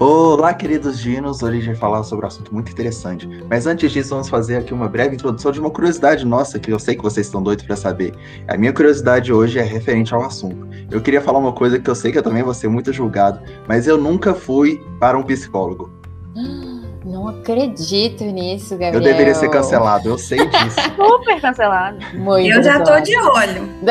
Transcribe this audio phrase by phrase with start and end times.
[0.00, 1.42] Olá, queridos dinos.
[1.42, 3.28] Hoje a gente vai falar sobre um assunto muito interessante.
[3.50, 6.78] Mas antes disso, vamos fazer aqui uma breve introdução de uma curiosidade nossa, que eu
[6.78, 8.14] sei que vocês estão doidos para saber.
[8.46, 10.68] A minha curiosidade hoje é referente ao assunto.
[10.88, 13.40] Eu queria falar uma coisa que eu sei que eu também vou ser muito julgado,
[13.66, 15.90] mas eu nunca fui para um psicólogo.
[17.04, 18.94] Não acredito nisso, Gabriel.
[18.94, 20.76] Eu deveria ser cancelado, eu sei disso.
[20.94, 21.98] Super cancelado.
[22.14, 23.68] Muito Eu já tô de olho.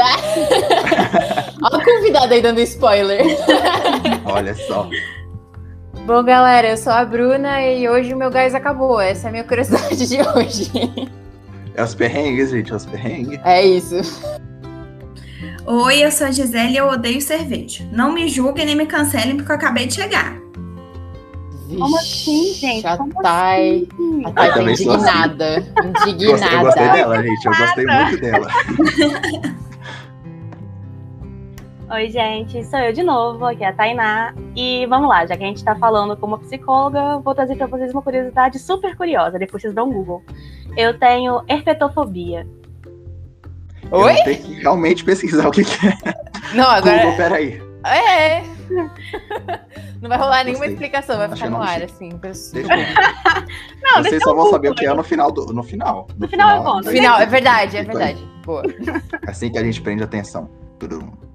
[1.64, 3.26] Olha o convidado aí dando spoiler.
[4.24, 4.88] Olha só.
[6.08, 9.00] Bom, galera, eu sou a Bruna e hoje o meu gás acabou.
[9.02, 10.72] Essa é a minha curiosidade de hoje.
[11.76, 13.40] É os perrengues, gente, é os perrengues.
[13.44, 13.96] É isso.
[15.66, 17.86] Oi, eu sou a Gisele e eu odeio cerveja.
[17.92, 20.38] Não me julguem nem me cancelem porque eu acabei de chegar.
[21.68, 22.88] Como Vixe, assim, gente?
[22.88, 24.24] A Como Thay, assim?
[24.26, 24.72] a Thay Eu tá assim.
[24.72, 25.68] indignada.
[25.94, 26.56] Gostei- Indignada.
[26.56, 27.46] Eu gostei dela, gente.
[27.46, 28.48] Eu gostei muito dela.
[31.90, 34.34] Oi, gente, sou eu de novo, aqui é a Tainá.
[34.54, 37.94] E vamos lá, já que a gente tá falando como psicóloga, vou trazer pra vocês
[37.94, 40.22] uma curiosidade super curiosa, depois vocês dão um Google.
[40.76, 42.46] Eu tenho herpetofobia.
[43.90, 44.20] Oi?
[44.20, 45.94] Eu ter que realmente pesquisar o que, que é.
[46.54, 46.98] Não, agora.
[46.98, 47.62] Google, peraí.
[47.86, 48.42] É.
[50.02, 50.74] Não vai rolar nenhuma Gostei.
[50.74, 52.10] explicação, vai Acho ficar no ar, assim.
[53.82, 55.32] Não, Vocês deixa só vão saber o Google, que é no final.
[55.32, 56.08] Do, no final.
[56.18, 56.86] No final eu conto.
[56.86, 58.28] No final, é verdade, é verdade.
[58.46, 58.64] Boa.
[59.26, 60.50] Assim que a gente prende atenção.
[60.78, 61.28] Tudo.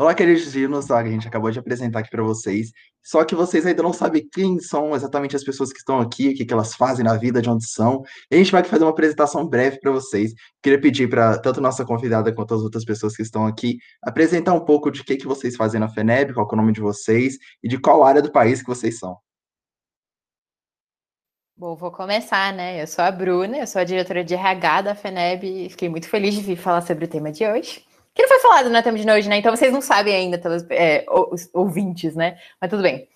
[0.00, 0.92] Olá, queridos dinos.
[0.92, 2.70] A gente acabou de apresentar aqui para vocês.
[3.02, 6.34] Só que vocês ainda não sabem quem são exatamente as pessoas que estão aqui, o
[6.36, 8.04] que, que elas fazem na vida, de onde são.
[8.30, 10.34] E a gente vai fazer uma apresentação breve para vocês.
[10.62, 14.64] Queria pedir para tanto nossa convidada quanto as outras pessoas que estão aqui apresentar um
[14.64, 17.68] pouco de que, que vocês fazem na FENEB, qual é o nome de vocês e
[17.68, 19.16] de qual área do país que vocês são.
[21.56, 22.80] Bom, vou começar, né?
[22.80, 26.08] Eu sou a Bruna, eu sou a diretora de RH da FENEB e fiquei muito
[26.08, 27.87] feliz de vir falar sobre o tema de hoje.
[28.18, 29.38] Que não foi falado no tema de hoje, né?
[29.38, 32.36] Então vocês não sabem ainda, pelos é, os ouvintes, né?
[32.60, 33.08] Mas tudo bem.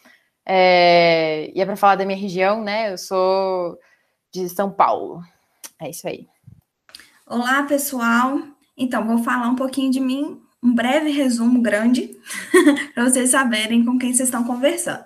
[0.47, 2.93] É, e é para falar da minha região, né?
[2.93, 3.77] Eu sou
[4.33, 5.21] de São Paulo.
[5.81, 6.29] É isso aí.
[7.27, 8.43] Olá, pessoal.
[8.77, 12.17] Então, vou falar um pouquinho de mim, um breve resumo grande,
[12.95, 15.05] para vocês saberem com quem vocês estão conversando.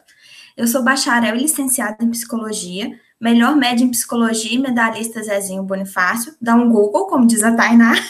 [0.59, 6.37] Eu sou bacharel e licenciada em psicologia, melhor média em psicologia e medalhista Zezinho Bonifácio.
[6.39, 7.95] Dá um Google, como diz a Tainá.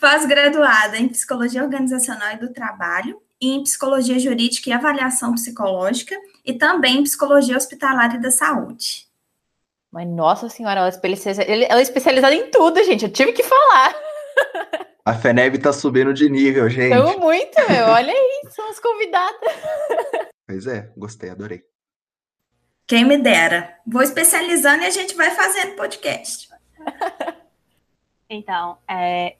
[0.00, 6.52] Pós-graduada em psicologia organizacional e do trabalho e em psicologia jurídica e avaliação psicológica e
[6.54, 9.06] também em psicologia hospitalar e da saúde.
[9.90, 13.04] Mas nossa senhora, ela é especializa- ele- ela é especializada em tudo, gente.
[13.04, 13.94] Eu tive que falar.
[15.04, 16.92] A FENEB tá subindo de nível, gente.
[16.94, 17.86] Então, muito, meu.
[17.86, 19.40] Olha aí, são os convidados.
[20.46, 21.64] Pois é, gostei, adorei.
[22.86, 23.74] Quem me dera.
[23.86, 26.48] Vou especializando e a gente vai fazendo podcast.
[28.30, 29.36] Então, é,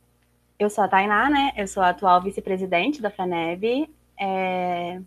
[0.59, 1.53] eu sou a Tainá, né?
[1.57, 3.89] Eu sou a atual vice-presidente da FANEB.
[4.19, 5.01] é,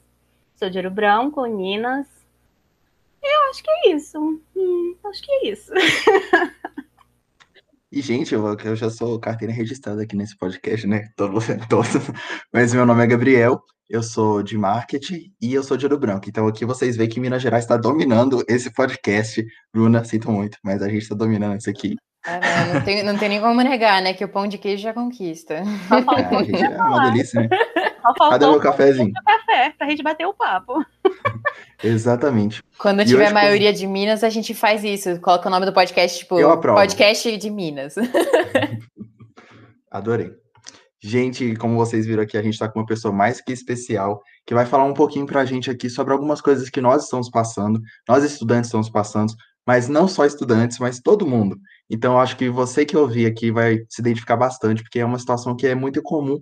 [0.56, 2.08] sou de Ouro Branco, Minas.
[3.22, 4.20] Eu acho que é isso.
[4.56, 5.72] Hum, acho que é isso.
[7.92, 11.10] E, gente, eu, eu já sou carteira registrada aqui nesse podcast, né?
[11.18, 11.88] Todo, todo.
[12.54, 16.30] Mas meu nome é Gabriel, eu sou de marketing e eu sou de Ouro Branco.
[16.30, 19.46] Então aqui vocês veem que Minas Gerais está dominando esse podcast.
[19.74, 21.98] Bruna, sinto muito, mas a gente está dominando isso aqui.
[22.26, 24.14] É, não, não, tem, não tem nem como negar, né?
[24.14, 25.64] Que o pão de queijo já conquista.
[25.88, 27.50] Só É, faltou, a gente é uma delícia, né?
[28.30, 29.12] Cadê meu cafezinho?
[29.26, 30.86] café pra gente bater o papo.
[31.84, 32.64] Exatamente.
[32.78, 35.20] Quando E tiver hoje, maioria de Minas, a gente faz isso.
[35.20, 37.96] Coloca o nome do podcast, tipo, podcast de Minas.
[39.90, 40.32] Adorei.
[41.04, 44.54] Gente, como vocês viram aqui, a gente está com uma pessoa mais que especial, que
[44.54, 47.82] vai falar um pouquinho para a gente aqui sobre algumas coisas que nós estamos passando,
[48.08, 49.34] nós estudantes estamos passando,
[49.66, 51.58] mas não só estudantes, mas todo mundo.
[51.94, 55.58] Então, acho que você que ouvir aqui vai se identificar bastante, porque é uma situação
[55.58, 56.42] que é muito comum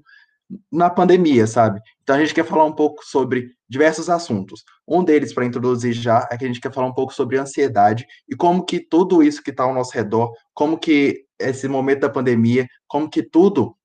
[0.71, 1.81] na pandemia, sabe?
[2.03, 4.63] Então, a gente quer falar um pouco sobre diversos assuntos.
[4.87, 8.05] Um deles, para introduzir já, é que a gente quer falar um pouco sobre ansiedade
[8.29, 12.09] e como que tudo isso que está ao nosso redor, como que esse momento da
[12.09, 13.75] pandemia, como que tudo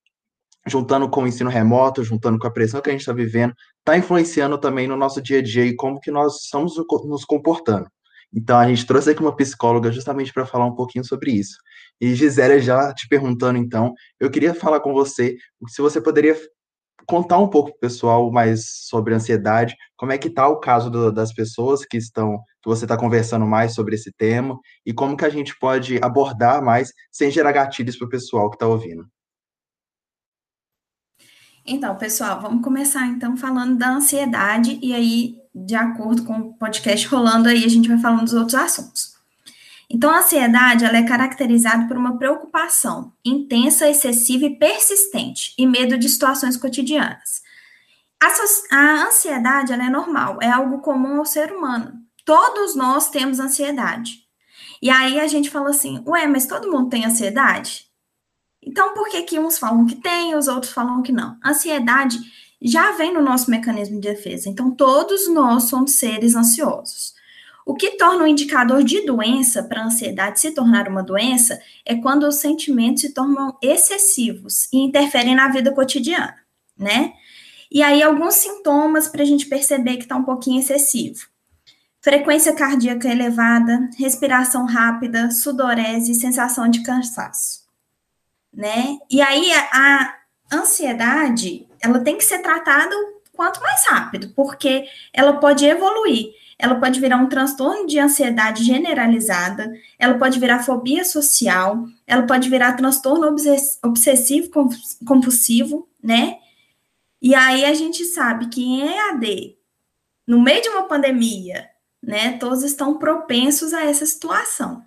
[0.67, 3.97] juntando com o ensino remoto, juntando com a pressão que a gente está vivendo, está
[3.97, 6.75] influenciando também no nosso dia a dia e como que nós estamos
[7.05, 7.87] nos comportando.
[8.35, 11.57] Então, a gente trouxe aqui uma psicóloga justamente para falar um pouquinho sobre isso.
[12.01, 15.37] E Gisele, já te perguntando, então, eu queria falar com você
[15.69, 16.35] se você poderia
[17.07, 20.89] contar um pouco para o pessoal mais sobre ansiedade, como é que está o caso
[20.89, 25.15] do, das pessoas que estão, que você está conversando mais sobre esse tema, e como
[25.15, 29.05] que a gente pode abordar mais sem gerar gatilhos para o pessoal que está ouvindo.
[31.67, 37.07] Então, pessoal, vamos começar então falando da ansiedade e aí, de acordo com o podcast
[37.07, 39.15] rolando aí, a gente vai falando dos outros assuntos.
[39.89, 45.97] Então, a ansiedade ela é caracterizada por uma preocupação intensa, excessiva e persistente e medo
[45.97, 47.41] de situações cotidianas.
[48.21, 51.93] A, a ansiedade ela é normal, é algo comum ao ser humano.
[52.25, 54.25] Todos nós temos ansiedade.
[54.81, 57.85] E aí a gente fala assim, ué, mas todo mundo tem ansiedade?
[58.61, 61.37] Então, por que, que uns falam que tem, os outros falam que não?
[61.45, 62.17] Ansiedade
[62.67, 64.49] já vem no nosso mecanismo de defesa.
[64.49, 67.13] Então, todos nós somos seres ansiosos.
[67.65, 71.95] O que torna um indicador de doença para a ansiedade se tornar uma doença é
[71.95, 76.35] quando os sentimentos se tornam excessivos e interferem na vida cotidiana,
[76.77, 77.13] né?
[77.71, 81.27] E aí, alguns sintomas para a gente perceber que está um pouquinho excessivo.
[81.99, 87.61] Frequência cardíaca elevada, respiração rápida, sudorese sensação de cansaço,
[88.53, 88.99] né?
[89.09, 90.15] E aí, a, a
[90.55, 92.93] ansiedade, ela tem que ser tratada
[93.33, 99.73] quanto mais rápido, porque ela pode evoluir ela pode virar um transtorno de ansiedade generalizada,
[99.99, 103.27] ela pode virar fobia social, ela pode virar transtorno
[103.83, 104.49] obsessivo
[105.05, 106.37] compulsivo, né?
[107.21, 109.57] E aí a gente sabe que em EAD,
[110.25, 111.69] no meio de uma pandemia,
[112.01, 114.83] né, todos estão propensos a essa situação.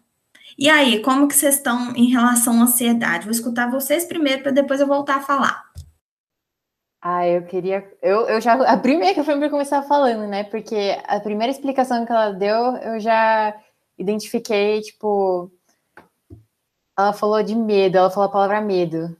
[0.57, 3.25] E aí, como que vocês estão em relação à ansiedade?
[3.25, 5.68] Vou escutar vocês primeiro para depois eu voltar a falar.
[7.01, 7.85] Ah, eu queria.
[8.03, 8.55] Eu, eu já.
[8.55, 10.45] A primeira que foi para começar falando, né?
[10.45, 13.57] Porque a primeira explicação que ela deu, eu já
[13.97, 15.51] identifiquei, tipo.
[16.99, 19.17] Ela falou de medo, ela falou a palavra medo.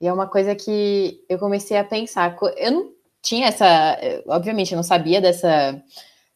[0.00, 2.36] E é uma coisa que eu comecei a pensar.
[2.56, 2.92] Eu não
[3.22, 3.98] tinha essa.
[4.26, 5.82] Obviamente, eu não sabia dessa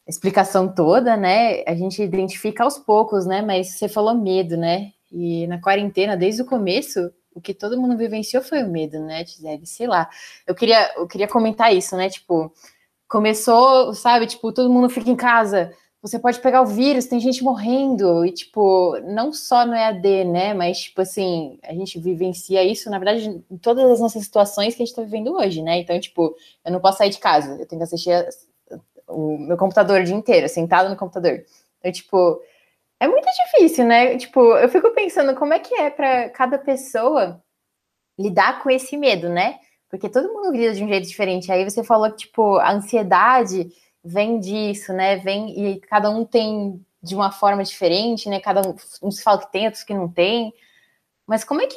[0.07, 1.63] explicação toda, né?
[1.67, 3.43] A gente identifica aos poucos, né?
[3.43, 4.93] Mas você falou medo, né?
[5.11, 9.25] E na quarentena, desde o começo, o que todo mundo vivenciou foi o medo, né,
[9.25, 9.67] Gisele?
[9.67, 10.09] Sei lá.
[10.47, 12.09] Eu queria, eu queria comentar isso, né?
[12.09, 12.53] Tipo,
[13.09, 14.27] começou, sabe?
[14.27, 15.73] Tipo, todo mundo fica em casa.
[16.03, 18.25] Você pode pegar o vírus, tem gente morrendo.
[18.25, 20.55] E, tipo, não só no EAD, né?
[20.55, 24.83] Mas, tipo assim, a gente vivencia isso, na verdade, em todas as nossas situações que
[24.83, 25.79] a gente tá vivendo hoje, né?
[25.79, 27.53] Então, tipo, eu não posso sair de casa.
[27.61, 28.11] Eu tenho que assistir
[29.07, 31.45] o meu computador o dia inteiro, sentado no computador.
[31.79, 32.41] Então, tipo,
[33.03, 34.17] é muito difícil, né?
[34.17, 37.43] Tipo, eu fico pensando como é que é para cada pessoa
[38.17, 39.59] lidar com esse medo, né?
[39.91, 41.51] Porque todo mundo lida de um jeito diferente.
[41.51, 43.73] Aí você falou que, tipo, a ansiedade
[44.05, 45.17] vem disso, né?
[45.17, 48.39] Vem e cada um tem de uma forma diferente, né?
[48.39, 50.55] Cada um, uns fala que tem, outros que não tem.
[51.27, 51.77] Mas como é que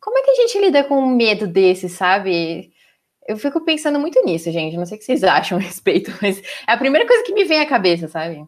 [0.00, 2.72] como é que a gente lida com um medo desse, sabe?
[3.28, 4.76] Eu fico pensando muito nisso, gente.
[4.76, 7.44] Não sei o que vocês acham a respeito, mas é a primeira coisa que me
[7.44, 8.44] vem à cabeça, sabe?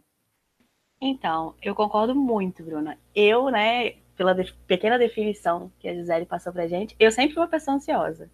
[1.05, 2.97] Então, eu concordo muito, Bruna.
[3.13, 7.43] Eu, né, pela de pequena definição que a Gisele passou pra gente, eu sempre fui
[7.43, 8.29] uma pessoa ansiosa.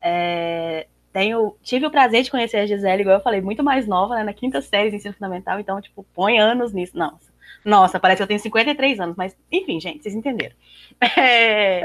[0.00, 4.14] É, tenho, tive o prazer de conhecer a Gisele, igual eu falei, muito mais nova,
[4.14, 6.96] né, na quinta série de ensino fundamental, então, tipo, põe anos nisso.
[6.96, 7.18] Não,
[7.64, 10.54] nossa, parece que eu tenho 53 anos, mas enfim, gente, vocês entenderam.
[11.16, 11.82] É,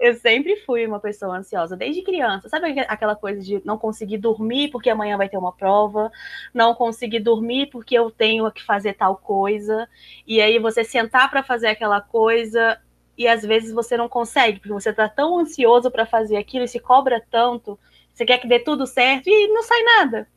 [0.00, 2.48] eu sempre fui uma pessoa ansiosa desde criança.
[2.48, 6.10] Sabe aquela coisa de não conseguir dormir porque amanhã vai ter uma prova,
[6.54, 9.86] não conseguir dormir porque eu tenho que fazer tal coisa,
[10.26, 12.80] e aí você sentar para fazer aquela coisa
[13.18, 16.68] e às vezes você não consegue, porque você está tão ansioso para fazer aquilo e
[16.68, 17.78] se cobra tanto,
[18.14, 20.28] você quer que dê tudo certo e não sai nada.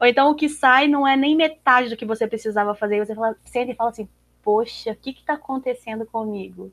[0.00, 2.96] Ou então o que sai não é nem metade do que você precisava fazer.
[2.96, 4.08] E você fala, senta e fala assim:
[4.42, 6.72] poxa, o que está acontecendo comigo?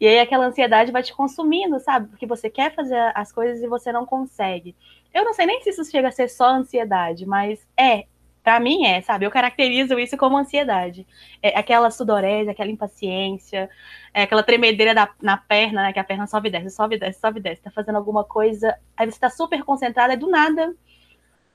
[0.00, 2.08] E aí aquela ansiedade vai te consumindo, sabe?
[2.08, 4.74] Porque você quer fazer as coisas e você não consegue.
[5.14, 8.06] Eu não sei nem se isso chega a ser só ansiedade, mas é,
[8.42, 9.24] para mim é, sabe?
[9.24, 11.06] Eu caracterizo isso como ansiedade.
[11.40, 13.70] É aquela sudorese, aquela impaciência,
[14.12, 15.92] é aquela tremedeira da, na perna, né?
[15.92, 17.62] Que a perna sobe e desce, sobe e desce, sobe e desce.
[17.62, 20.74] Tá fazendo alguma coisa, aí você tá super concentrada, e do nada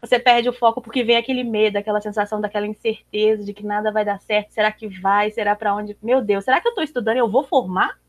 [0.07, 3.91] você perde o foco porque vem aquele medo, aquela sensação daquela incerteza de que nada
[3.91, 4.51] vai dar certo.
[4.51, 5.31] Será que vai?
[5.31, 5.97] Será para onde?
[6.01, 7.99] Meu Deus, será que eu estou estudando e eu vou formar?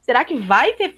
[0.00, 0.96] Será que vai ter.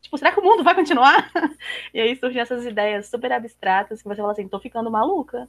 [0.00, 1.30] Tipo, será que o mundo vai continuar?
[1.92, 5.48] e aí surgem essas ideias super abstratas que você fala assim: tô ficando maluca.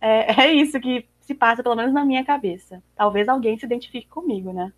[0.00, 2.82] É, é isso que se passa, pelo menos na minha cabeça.
[2.94, 4.72] Talvez alguém se identifique comigo, né?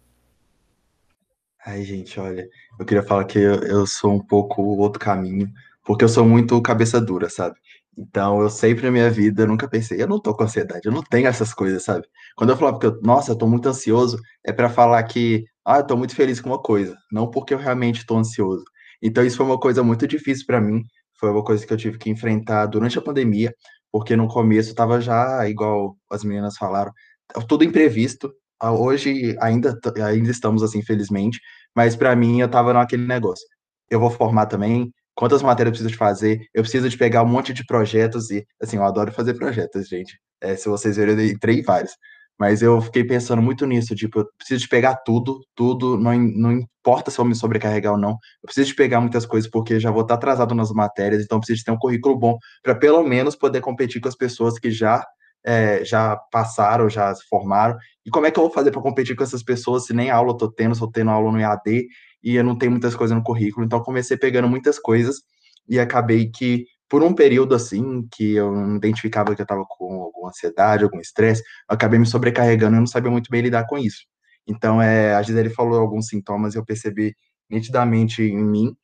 [1.64, 5.52] Ai, gente, olha, eu queria falar que eu, eu sou um pouco outro caminho,
[5.84, 7.56] porque eu sou muito cabeça dura, sabe?
[7.98, 11.02] Então, eu sempre na minha vida nunca pensei, eu não tô com ansiedade, eu não
[11.02, 12.06] tenho essas coisas, sabe?
[12.36, 15.78] Quando eu falava que eu, nossa, eu tô muito ansioso, é para falar que, ah,
[15.78, 18.64] eu tô muito feliz com uma coisa, não porque eu realmente tô ansioso.
[19.02, 20.82] Então, isso foi uma coisa muito difícil para mim,
[21.18, 23.52] foi uma coisa que eu tive que enfrentar durante a pandemia,
[23.92, 26.92] porque no começo tava já, igual as meninas falaram,
[27.48, 28.32] tudo imprevisto.
[28.62, 31.40] Hoje ainda, ainda estamos assim, felizmente,
[31.74, 33.46] mas para mim eu tava naquele negócio.
[33.90, 37.28] Eu vou formar também, quantas matérias eu preciso de fazer, eu preciso de pegar um
[37.28, 40.18] monte de projetos e, assim, eu adoro fazer projetos, gente.
[40.40, 41.92] É, se vocês verem, eu entrei em vários.
[42.38, 46.52] Mas eu fiquei pensando muito nisso, tipo, eu preciso de pegar tudo, tudo, não, não
[46.52, 49.90] importa se eu me sobrecarregar ou não, eu preciso de pegar muitas coisas porque já
[49.90, 53.36] vou estar atrasado nas matérias, então eu preciso ter um currículo bom para pelo menos
[53.36, 55.04] poder competir com as pessoas que já
[55.44, 57.76] é, já passaram, já se formaram.
[58.06, 60.30] E como é que eu vou fazer para competir com essas pessoas se nem aula
[60.30, 61.86] eu tô tendo, só tendo aula no EAD
[62.22, 63.64] e eu não tenho muitas coisas no currículo?
[63.64, 65.16] Então comecei pegando muitas coisas
[65.68, 70.02] e acabei que por um período assim, que eu não identificava que eu estava com
[70.02, 74.00] alguma ansiedade, algum estresse, acabei me sobrecarregando eu não sabia muito bem lidar com isso.
[74.46, 77.14] Então, é, a Gisele falou alguns sintomas e eu percebi
[77.48, 78.76] nitidamente em mim,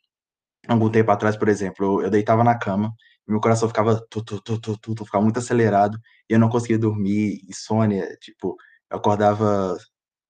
[0.69, 2.93] algum tempo atrás, por exemplo, eu, eu deitava na cama,
[3.27, 5.99] meu coração ficava tu, tu, tu, tu, tu, tu, ficava muito acelerado
[6.31, 8.57] e eu não conseguia dormir, insônia, tipo,
[8.91, 9.77] eu acordava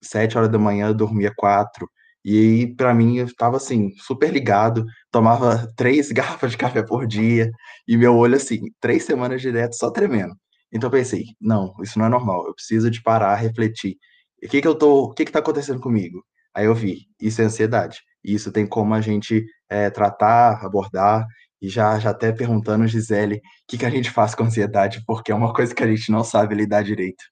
[0.03, 1.89] sete horas da manhã, dormia quatro,
[2.27, 7.07] e aí, para mim, eu estava assim, super ligado, tomava três garrafas de café por
[7.07, 7.53] dia,
[7.87, 10.35] e meu olho, assim, três semanas direto só tremendo.
[10.73, 13.97] Então eu pensei, não, isso não é normal, eu preciso de parar, refletir.
[14.43, 16.25] O que que eu tô, o que que tá acontecendo comigo?
[16.53, 18.01] Aí eu vi, isso é ansiedade.
[18.25, 21.25] Isso tem como a gente é, tratar, abordar,
[21.63, 25.31] e já, já até perguntando, Gisele, o que, que a gente faz com ansiedade, porque
[25.31, 27.23] é uma coisa que a gente não sabe lidar direito.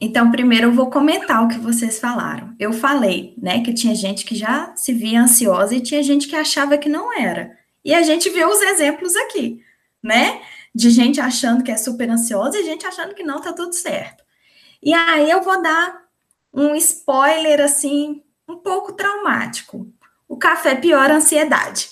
[0.00, 2.54] Então, primeiro eu vou comentar o que vocês falaram.
[2.58, 6.36] Eu falei, né, que tinha gente que já se via ansiosa e tinha gente que
[6.36, 7.56] achava que não era.
[7.84, 9.62] E a gente viu os exemplos aqui,
[10.02, 10.42] né?
[10.74, 14.22] De gente achando que é super ansiosa e gente achando que não, tá tudo certo.
[14.82, 16.02] E aí eu vou dar
[16.52, 19.90] um spoiler assim, um pouco traumático.
[20.28, 21.88] O café piora a ansiedade.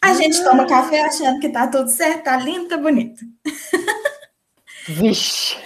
[0.00, 3.24] A gente toma café achando que tá tudo certo, tá lindo, tá bonito.
[4.86, 5.56] Vixe.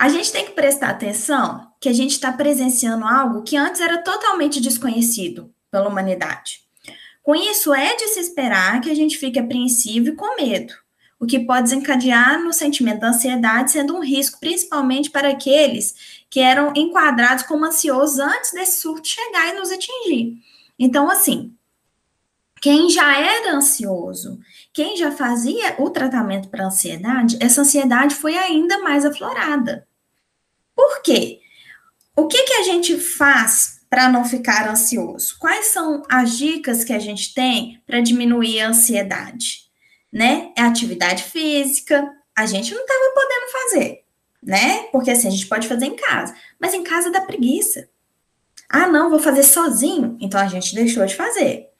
[0.00, 3.98] A gente tem que prestar atenção que a gente está presenciando algo que antes era
[3.98, 6.60] totalmente desconhecido pela humanidade.
[7.20, 10.72] Com isso, é de se esperar que a gente fique apreensivo e com medo,
[11.18, 16.38] o que pode desencadear no sentimento da ansiedade, sendo um risco principalmente para aqueles que
[16.38, 20.34] eram enquadrados como ansiosos antes desse surto chegar e nos atingir.
[20.78, 21.52] Então, assim,
[22.60, 24.38] quem já era ansioso,
[24.72, 29.87] quem já fazia o tratamento para ansiedade, essa ansiedade foi ainda mais aflorada.
[30.78, 31.40] Por quê?
[32.14, 35.36] O que, que a gente faz para não ficar ansioso?
[35.40, 39.68] Quais são as dicas que a gente tem para diminuir a ansiedade?
[40.12, 40.52] Né?
[40.56, 44.04] É atividade física, a gente não estava podendo fazer,
[44.40, 44.84] né?
[44.92, 47.88] Porque assim, a gente pode fazer em casa, mas em casa dá preguiça.
[48.68, 51.70] Ah, não, vou fazer sozinho, então a gente deixou de fazer,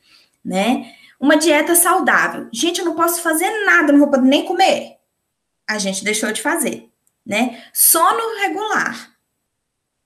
[0.45, 0.93] né?
[1.21, 2.49] Uma dieta saudável.
[2.53, 4.97] Gente, eu não posso fazer nada, não vou poder nem comer.
[5.69, 6.88] A gente deixou de fazer
[7.29, 7.63] né?
[7.75, 9.13] Sono regular.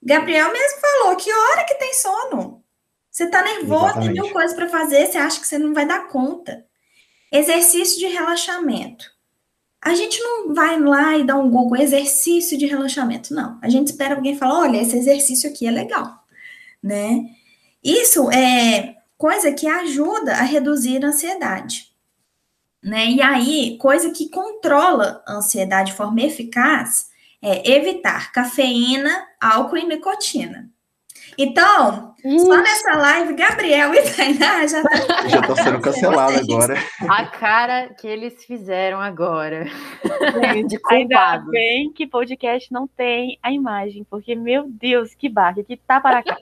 [0.02, 2.64] Gabriel mesmo falou, que hora que tem sono?
[3.08, 4.14] Você tá nervoso, Exatamente.
[4.14, 6.66] tem mil coisas para fazer, você acha que você não vai dar conta.
[7.30, 9.06] Exercício de relaxamento.
[9.80, 13.58] A gente não vai lá e dá um Google exercício de relaxamento, não.
[13.62, 16.24] A gente espera alguém falar, olha, esse exercício aqui é legal,
[16.82, 17.26] né?
[17.82, 21.92] Isso é coisa que ajuda a reduzir a ansiedade.
[22.82, 23.06] Né?
[23.10, 27.11] E aí, coisa que controla a ansiedade de forma eficaz
[27.42, 30.70] é evitar cafeína, álcool e nicotina.
[31.36, 32.40] Então, Ixi.
[32.40, 34.90] só nessa live, Gabriel e Tainá já tá...
[35.28, 36.74] Já tô sendo cancelado agora.
[37.08, 39.64] A cara que eles fizeram agora.
[39.64, 45.76] de Ainda bem que podcast não tem a imagem, porque, meu Deus, que barra, que
[45.76, 46.36] tá para cá.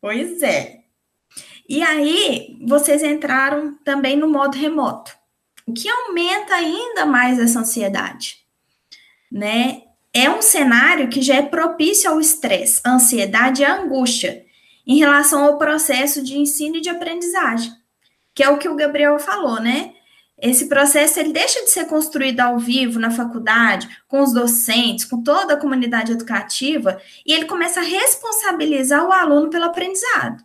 [0.00, 0.80] pois é.
[1.68, 5.12] E aí, vocês entraram também no modo remoto,
[5.66, 8.39] o que aumenta ainda mais essa ansiedade
[9.30, 9.82] né?
[10.12, 14.44] É um cenário que já é propício ao estresse, ansiedade e angústia
[14.86, 17.70] em relação ao processo de ensino e de aprendizagem,
[18.34, 19.94] que é o que o Gabriel falou, né?
[20.40, 25.22] Esse processo ele deixa de ser construído ao vivo na faculdade, com os docentes, com
[25.22, 30.42] toda a comunidade educativa, e ele começa a responsabilizar o aluno pelo aprendizado,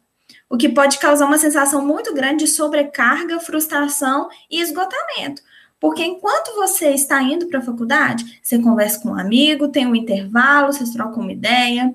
[0.50, 5.42] o que pode causar uma sensação muito grande de sobrecarga, frustração e esgotamento,
[5.80, 9.96] porque enquanto você está indo para a faculdade, você conversa com um amigo, tem um
[9.96, 11.94] intervalo, vocês trocam uma ideia,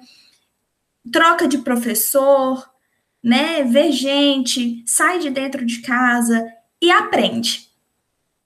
[1.11, 2.69] troca de professor,
[3.23, 3.63] né?
[3.63, 6.47] Vê gente, sai de dentro de casa
[6.81, 7.69] e aprende.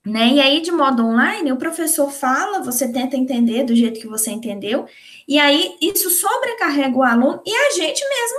[0.06, 0.34] Né?
[0.34, 4.30] E aí, de modo online, o professor fala, você tenta entender do jeito que você
[4.30, 4.86] entendeu,
[5.26, 8.38] e aí isso sobrecarrega o aluno e a gente mesmo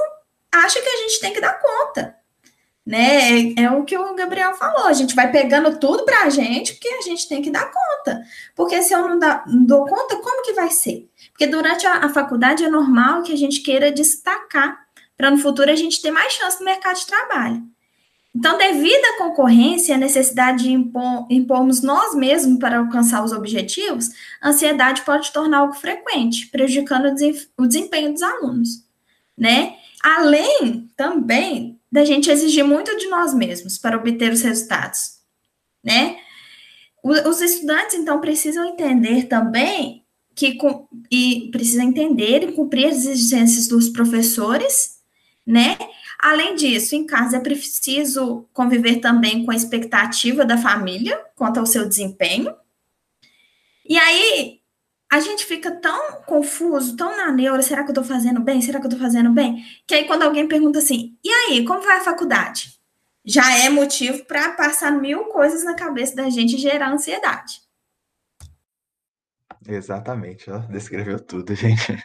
[0.52, 2.16] acha que a gente tem que dar conta
[2.86, 3.40] né?
[3.58, 4.86] É, é, o que o Gabriel falou.
[4.86, 8.22] A gente vai pegando tudo para a gente, porque a gente tem que dar conta.
[8.56, 11.10] Porque se eu não, dá, não dou conta, como que vai ser?
[11.32, 14.86] Porque durante a, a faculdade é normal que a gente queira destacar
[15.18, 17.64] para no futuro a gente ter mais chance no mercado de trabalho.
[18.36, 23.32] Então, devido à concorrência e a necessidade de impor, impormos nós mesmos para alcançar os
[23.32, 24.10] objetivos,
[24.42, 27.16] a ansiedade pode tornar algo frequente, prejudicando
[27.58, 28.84] o desempenho dos alunos,
[29.38, 29.78] né?
[30.04, 35.22] Além também da gente exigir muito de nós mesmos para obter os resultados,
[35.82, 36.18] né?
[37.02, 40.04] Os estudantes, então, precisam entender também
[40.36, 40.58] que
[41.10, 44.98] e precisam entender e cumprir as exigências dos professores,
[45.48, 45.78] né?
[46.20, 51.66] Além disso, em casa é preciso conviver também com a expectativa da família quanto ao
[51.66, 52.54] seu desempenho.
[53.88, 54.60] E aí
[55.16, 58.62] a gente fica tão confuso, tão na neura, será que eu tô fazendo bem?
[58.62, 59.64] Será que eu tô fazendo bem?
[59.88, 62.74] Que aí quando alguém pergunta assim: "E aí, como vai a faculdade?"
[63.26, 67.62] Já é motivo para passar mil coisas na cabeça da gente e gerar ansiedade.
[69.66, 71.98] Exatamente, ó, descreveu tudo, gente.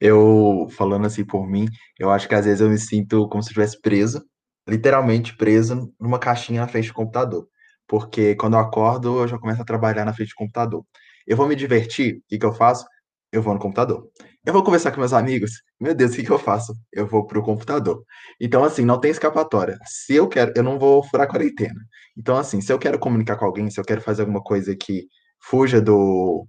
[0.00, 1.66] Eu, falando assim por mim,
[1.98, 4.20] eu acho que às vezes eu me sinto como se estivesse preso,
[4.68, 7.48] literalmente preso numa caixinha na frente do computador.
[7.86, 10.84] Porque quando eu acordo, eu já começo a trabalhar na frente do computador.
[11.26, 12.84] Eu vou me divertir, o que, que eu faço?
[13.32, 14.08] Eu vou no computador.
[14.44, 16.74] Eu vou conversar com meus amigos, meu Deus, o que, que eu faço?
[16.92, 18.04] Eu vou pro computador.
[18.40, 19.78] Então, assim, não tem escapatória.
[19.86, 21.80] Se eu quero, eu não vou furar quarentena.
[22.16, 25.06] Então, assim, se eu quero comunicar com alguém, se eu quero fazer alguma coisa que
[25.40, 26.46] fuja do.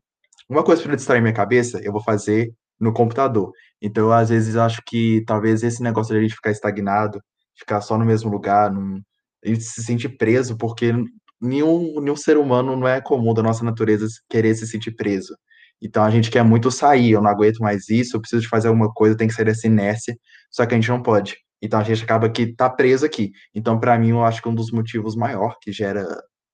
[0.50, 3.52] Uma coisa para distrair minha cabeça, eu vou fazer no computador.
[3.82, 7.22] Então, às vezes, acho que talvez esse negócio de a gente ficar estagnado,
[7.58, 9.02] ficar só no mesmo lugar, num,
[9.44, 10.94] e se sentir preso, porque
[11.44, 15.36] nenhum, nenhum ser humano não é comum da nossa natureza querer se sentir preso.
[15.82, 18.70] Então, a gente quer muito sair, eu não aguento mais isso, eu preciso de fazer
[18.70, 20.16] alguma coisa, tem que sair dessa inércia,
[20.50, 21.36] só que a gente não pode.
[21.62, 23.32] Então, a gente acaba que tá preso aqui.
[23.54, 26.08] Então, para mim, eu acho que um dos motivos maior que gera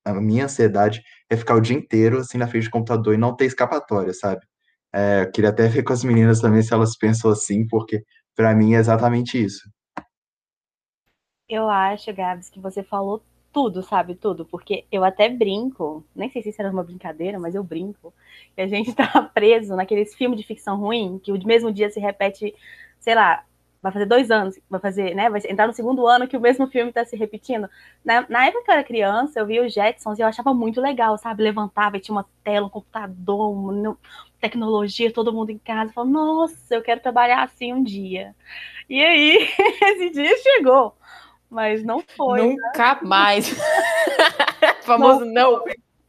[0.03, 3.35] a minha ansiedade é ficar o dia inteiro assim na frente do computador e não
[3.35, 4.41] ter escapatória, sabe?
[4.93, 8.03] É, eu queria até ver com as meninas também se elas pensam assim, porque
[8.35, 9.69] para mim é exatamente isso.
[11.47, 14.15] Eu acho, Gabs, que você falou tudo, sabe?
[14.15, 14.45] Tudo.
[14.45, 18.13] Porque eu até brinco, nem sei se isso era uma brincadeira, mas eu brinco,
[18.55, 21.99] que a gente tá preso naqueles filmes de ficção ruim, que o mesmo dia se
[21.99, 22.55] repete,
[22.99, 23.43] sei lá,
[23.81, 25.29] vai fazer dois anos, vai fazer, né?
[25.29, 27.69] Vai entrar no segundo ano que o mesmo filme está se repetindo.
[28.03, 30.81] Na, na, época que eu era criança, eu via os Jetsons e eu achava muito
[30.81, 31.43] legal, sabe?
[31.43, 33.97] Levantava e tinha uma tela, um computador, uma
[34.39, 35.93] tecnologia, todo mundo em casa.
[35.93, 38.35] Falava, nossa, eu quero trabalhar assim um dia.
[38.89, 39.47] E aí,
[39.81, 40.95] esse dia chegou,
[41.49, 42.41] mas não foi.
[42.41, 42.47] Né?
[42.47, 43.01] Nunca né?
[43.03, 43.49] mais.
[44.83, 45.63] famoso não.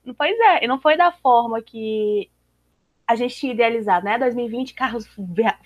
[0.05, 0.15] não.
[0.15, 2.31] Pois é, e não foi da forma que
[3.07, 4.19] a gente tinha idealizado, né?
[4.19, 5.09] 2020, carros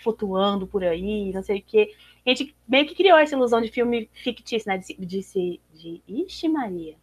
[0.03, 1.95] flutuando por aí, não sei o quê.
[2.25, 4.79] A gente meio que criou essa ilusão de filme fictício, né?
[4.79, 6.97] De, de, de, de Ixi, Maria.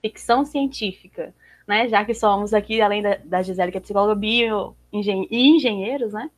[0.00, 1.34] Ficção científica,
[1.66, 1.88] né?
[1.88, 6.12] Já que somos aqui, além da, da Gisele, que é psicóloga bio engen e engenheiros,
[6.12, 6.30] né?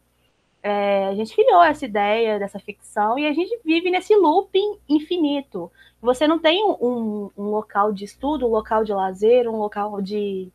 [0.66, 5.70] É, a gente criou essa ideia dessa ficção e a gente vive nesse looping infinito.
[6.00, 10.50] Você não tem um, um local de estudo, um local de lazer, um local de,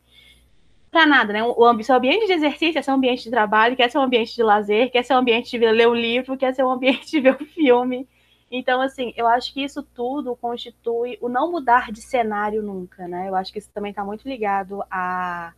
[0.90, 1.44] para nada, né?
[1.44, 4.42] O seu ambiente de exercício é seu ambiente de trabalho, quer ser um ambiente de
[4.42, 7.36] lazer, quer ser um ambiente de ler um livro, quer ser um ambiente de ver
[7.40, 8.08] um filme.
[8.50, 13.28] Então, assim, eu acho que isso tudo constitui o não mudar de cenário nunca, né?
[13.28, 15.52] Eu acho que isso também está muito ligado a.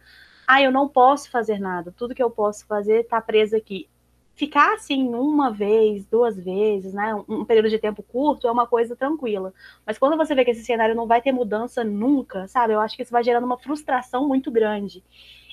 [0.47, 3.89] Ah, eu não posso fazer nada, tudo que eu posso fazer está preso aqui
[4.35, 8.97] ficar assim uma vez, duas vezes, né, um, período de tempo curto é uma coisa
[8.97, 9.53] tranquila.
[9.87, 12.73] Mas quando você vê que esse cenário não vai ter mudança nunca, sabe?
[12.73, 15.03] Eu acho que isso vai gerando uma frustração muito grande.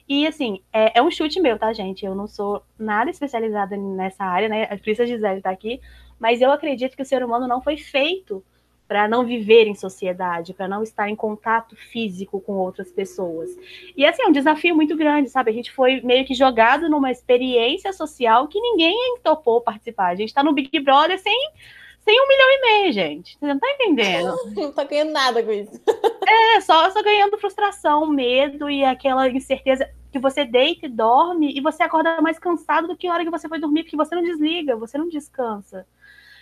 [0.08, 2.06] E assim, é, é um chute meu, tá, gente?
[2.06, 4.68] Eu não sou nada especializada nessa área, né?
[4.70, 5.80] A Gisele tá aqui,
[6.20, 8.44] mas eu acredito que o ser humano não foi feito
[8.90, 13.52] para não viver em sociedade, para não estar em contato físico com outras pessoas.
[13.96, 15.52] E assim, é um desafio muito grande, sabe?
[15.52, 20.08] A gente foi meio que jogado numa experiência social que ninguém topou participar.
[20.08, 21.52] A gente está no Big Brother sem,
[22.00, 23.38] sem um milhão e meio, gente.
[23.38, 24.36] Você não tá entendendo?
[24.58, 25.80] não tá ganhando nada com isso.
[26.28, 31.62] É, só, só ganhando frustração, medo e aquela incerteza que você deita e dorme e
[31.62, 34.24] você acorda mais cansado do que a hora que você foi dormir, porque você não
[34.24, 35.86] desliga, você não descansa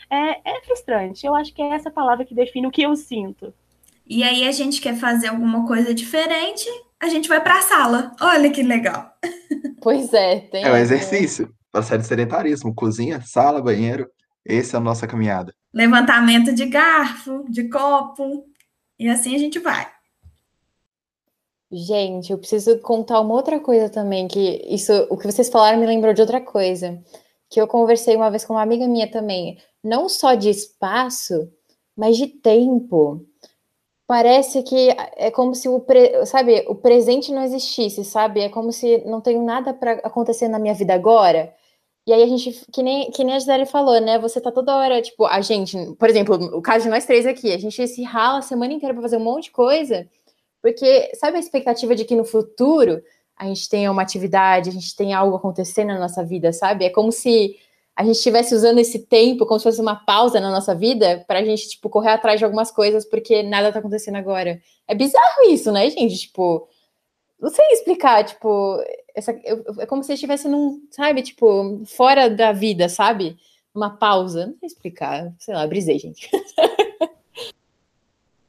[0.09, 1.25] é, é frustrante.
[1.25, 3.53] Eu acho que é essa palavra que define o que eu sinto.
[4.05, 6.65] E aí a gente quer fazer alguma coisa diferente,
[6.99, 8.11] a gente vai para a sala.
[8.21, 9.11] Olha que legal.
[9.79, 10.65] Pois é, tem.
[10.65, 11.53] É um exercício.
[11.71, 14.09] Para sair de sedentarismo, cozinha, sala, banheiro.
[14.45, 15.53] Essa é a nossa caminhada.
[15.73, 18.45] Levantamento de garfo, de copo.
[18.99, 19.87] E assim a gente vai.
[21.71, 25.85] Gente, eu preciso contar uma outra coisa também, que isso, o que vocês falaram me
[25.85, 27.01] lembrou de outra coisa,
[27.49, 31.51] que eu conversei uma vez com uma amiga minha também não só de espaço,
[31.95, 33.25] mas de tempo.
[34.07, 38.41] Parece que é como se o, pre, sabe, o presente não existisse, sabe?
[38.41, 41.53] É como se não tenho nada para acontecer na minha vida agora.
[42.07, 44.17] E aí a gente, que nem, que nem a Gisele falou, né?
[44.19, 47.51] Você tá toda hora, tipo, a gente, por exemplo, o caso de nós três aqui,
[47.51, 50.07] a gente se rala a semana inteira pra fazer um monte de coisa,
[50.61, 53.03] porque sabe a expectativa de que no futuro
[53.35, 56.85] a gente tenha uma atividade, a gente tenha algo acontecendo na nossa vida, sabe?
[56.85, 57.57] É como se
[57.97, 61.39] a gente estivesse usando esse tempo como se fosse uma pausa na nossa vida para
[61.39, 64.61] a gente, tipo, correr atrás de algumas coisas porque nada tá acontecendo agora.
[64.87, 66.15] É bizarro isso, né, gente?
[66.15, 66.69] Tipo,
[67.41, 68.79] não sei explicar, tipo,
[69.15, 69.31] essa,
[69.79, 73.35] é como se estivesse num, sabe, tipo, fora da vida, sabe?
[73.73, 74.45] Uma pausa.
[74.45, 76.29] Não sei explicar, sei lá, brisei, gente.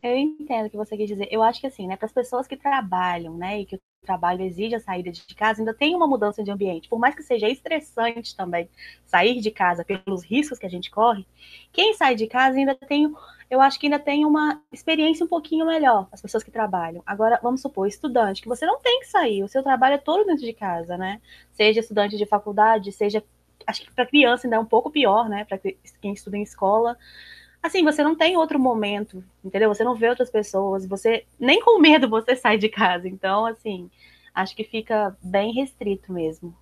[0.02, 1.28] Eu entendo o que você quer dizer.
[1.30, 4.42] Eu acho que assim, né, para as pessoas que trabalham, né, e que o trabalho
[4.42, 6.88] exige a saída de casa, ainda tem uma mudança de ambiente.
[6.88, 8.68] Por mais que seja estressante também
[9.04, 11.26] sair de casa pelos riscos que a gente corre,
[11.72, 13.12] quem sai de casa ainda tem,
[13.50, 17.02] eu acho que ainda tem uma experiência um pouquinho melhor, as pessoas que trabalham.
[17.04, 20.24] Agora, vamos supor, estudante, que você não tem que sair, o seu trabalho é todo
[20.24, 21.20] dentro de casa, né?
[21.52, 23.22] Seja estudante de faculdade, seja
[23.66, 26.96] acho que para criança ainda é um pouco pior, né, para quem estuda em escola
[27.62, 29.68] assim, você não tem outro momento, entendeu?
[29.68, 33.09] Você não vê outras pessoas, você nem com medo você sai de casa.
[33.09, 33.90] Então, assim,
[34.35, 36.55] acho que fica bem restrito mesmo.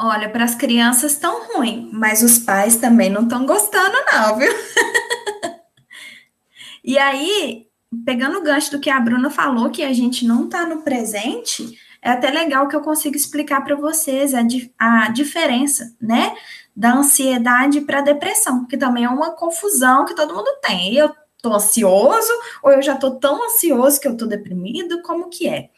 [0.00, 4.52] Olha, para as crianças tão ruim, mas os pais também não estão gostando, não, viu?
[6.84, 7.66] e aí,
[8.04, 11.76] pegando o gancho do que a Bruna falou, que a gente não está no presente,
[12.00, 14.40] é até legal que eu consigo explicar para vocês a,
[14.78, 16.32] a diferença, né?
[16.78, 20.94] Da ansiedade para a depressão, que também é uma confusão que todo mundo tem.
[20.94, 21.12] Eu
[21.42, 25.70] tô ansioso ou eu já tô tão ansioso que eu tô deprimido, como que é?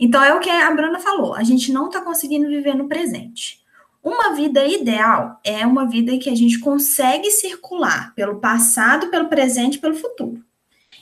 [0.00, 3.60] Então é o que a Bruna falou, a gente não tá conseguindo viver no presente.
[4.02, 9.78] Uma vida ideal é uma vida que a gente consegue circular pelo passado, pelo presente
[9.78, 10.42] pelo futuro.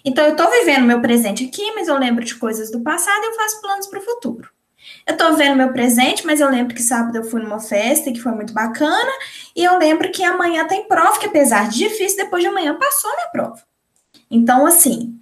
[0.04, 3.26] Então eu tô vivendo meu presente aqui, mas eu lembro de coisas do passado e
[3.26, 4.55] eu faço planos para o futuro.
[5.06, 8.20] Eu tô vendo meu presente, mas eu lembro que sábado eu fui numa festa que
[8.20, 9.12] foi muito bacana,
[9.54, 13.10] e eu lembro que amanhã tem prova, que apesar de difícil, depois de amanhã passou
[13.14, 13.62] minha prova.
[14.30, 15.18] Então, assim,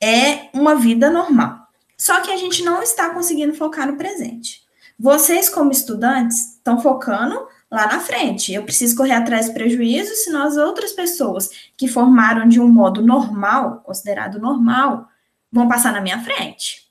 [0.00, 1.66] é uma vida normal.
[1.96, 4.62] Só que a gente não está conseguindo focar no presente.
[4.98, 8.52] Vocês, como estudantes, estão focando lá na frente.
[8.52, 13.02] Eu preciso correr atrás do prejuízo, senão as outras pessoas que formaram de um modo
[13.02, 15.08] normal, considerado normal,
[15.50, 16.87] vão passar na minha frente.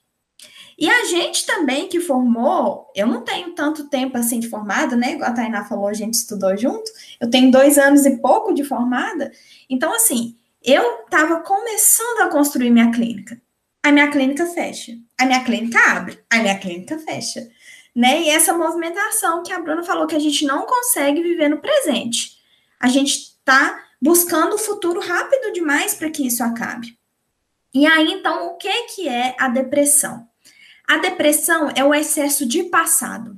[0.77, 5.13] E a gente também que formou, eu não tenho tanto tempo assim de formada, né?
[5.13, 6.91] Igual a Tainá falou, a gente estudou junto.
[7.19, 9.31] Eu tenho dois anos e pouco de formada.
[9.67, 13.41] Então, assim, eu estava começando a construir minha clínica.
[13.81, 14.91] A minha clínica fecha.
[15.17, 16.19] A minha clínica abre.
[16.29, 17.49] A minha clínica fecha.
[17.95, 18.23] Né?
[18.23, 22.37] E essa movimentação que a Bruna falou que a gente não consegue viver no presente.
[22.79, 26.95] A gente está buscando o futuro rápido demais para que isso acabe.
[27.73, 30.26] E aí, então, o que, que é a depressão?
[30.87, 33.37] A depressão é o excesso de passado.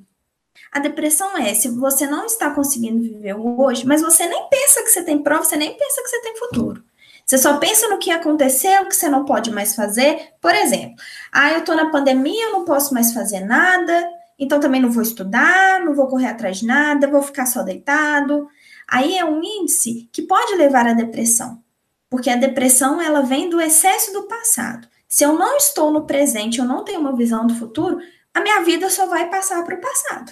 [0.72, 4.90] A depressão é se você não está conseguindo viver hoje, mas você nem pensa que
[4.92, 6.84] você tem prova, você nem pensa que você tem futuro.
[7.26, 10.34] Você só pensa no que aconteceu, que você não pode mais fazer.
[10.40, 10.96] Por exemplo,
[11.32, 14.08] ah, eu estou na pandemia, eu não posso mais fazer nada,
[14.38, 18.48] então também não vou estudar, não vou correr atrás de nada, vou ficar só deitado.
[18.88, 21.64] Aí é um índice que pode levar à depressão,
[22.12, 24.88] porque a depressão ela vem do excesso do passado.
[25.10, 28.00] Se eu não estou no presente, eu não tenho uma visão do futuro,
[28.32, 30.32] a minha vida só vai passar para o passado.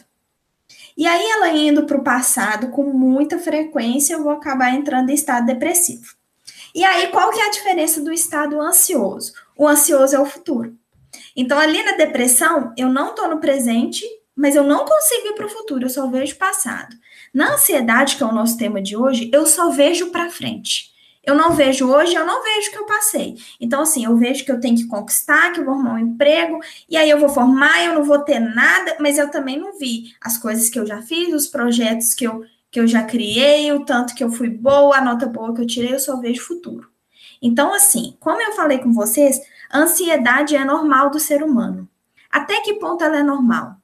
[0.95, 5.15] E aí, ela indo para o passado com muita frequência, eu vou acabar entrando em
[5.15, 6.15] estado depressivo.
[6.75, 9.33] E aí, qual que é a diferença do estado ansioso?
[9.57, 10.77] O ansioso é o futuro.
[11.35, 15.47] Então, ali na depressão, eu não estou no presente, mas eu não consigo ir para
[15.47, 16.95] o futuro, eu só vejo o passado.
[17.33, 20.95] Na ansiedade, que é o nosso tema de hoje, eu só vejo para frente
[21.27, 23.35] eu não vejo hoje, eu não vejo que eu passei.
[23.59, 26.57] Então, assim, eu vejo que eu tenho que conquistar, que eu vou arrumar um emprego,
[26.89, 30.15] e aí eu vou formar, eu não vou ter nada, mas eu também não vi
[30.21, 33.83] as coisas que eu já fiz, os projetos que eu, que eu já criei, o
[33.83, 36.89] tanto que eu fui boa, a nota boa que eu tirei, eu só vejo futuro.
[37.41, 39.37] Então, assim, como eu falei com vocês,
[39.69, 41.89] a ansiedade é normal do ser humano.
[42.31, 43.75] Até que ponto ela é normal?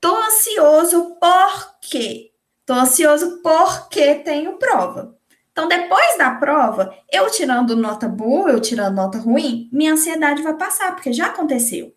[0.00, 2.32] Tô ansioso por quê?
[2.64, 5.17] Tô ansioso porque tenho prova.
[5.58, 10.54] Então, depois da prova, eu tirando nota boa, eu tirando nota ruim, minha ansiedade vai
[10.54, 11.92] passar, porque já aconteceu.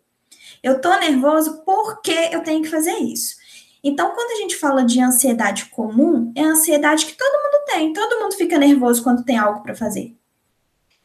[0.60, 3.36] Eu tô nervoso porque eu tenho que fazer isso.
[3.84, 7.92] Então, quando a gente fala de ansiedade comum, é a ansiedade que todo mundo tem.
[7.92, 10.16] Todo mundo fica nervoso quando tem algo para fazer.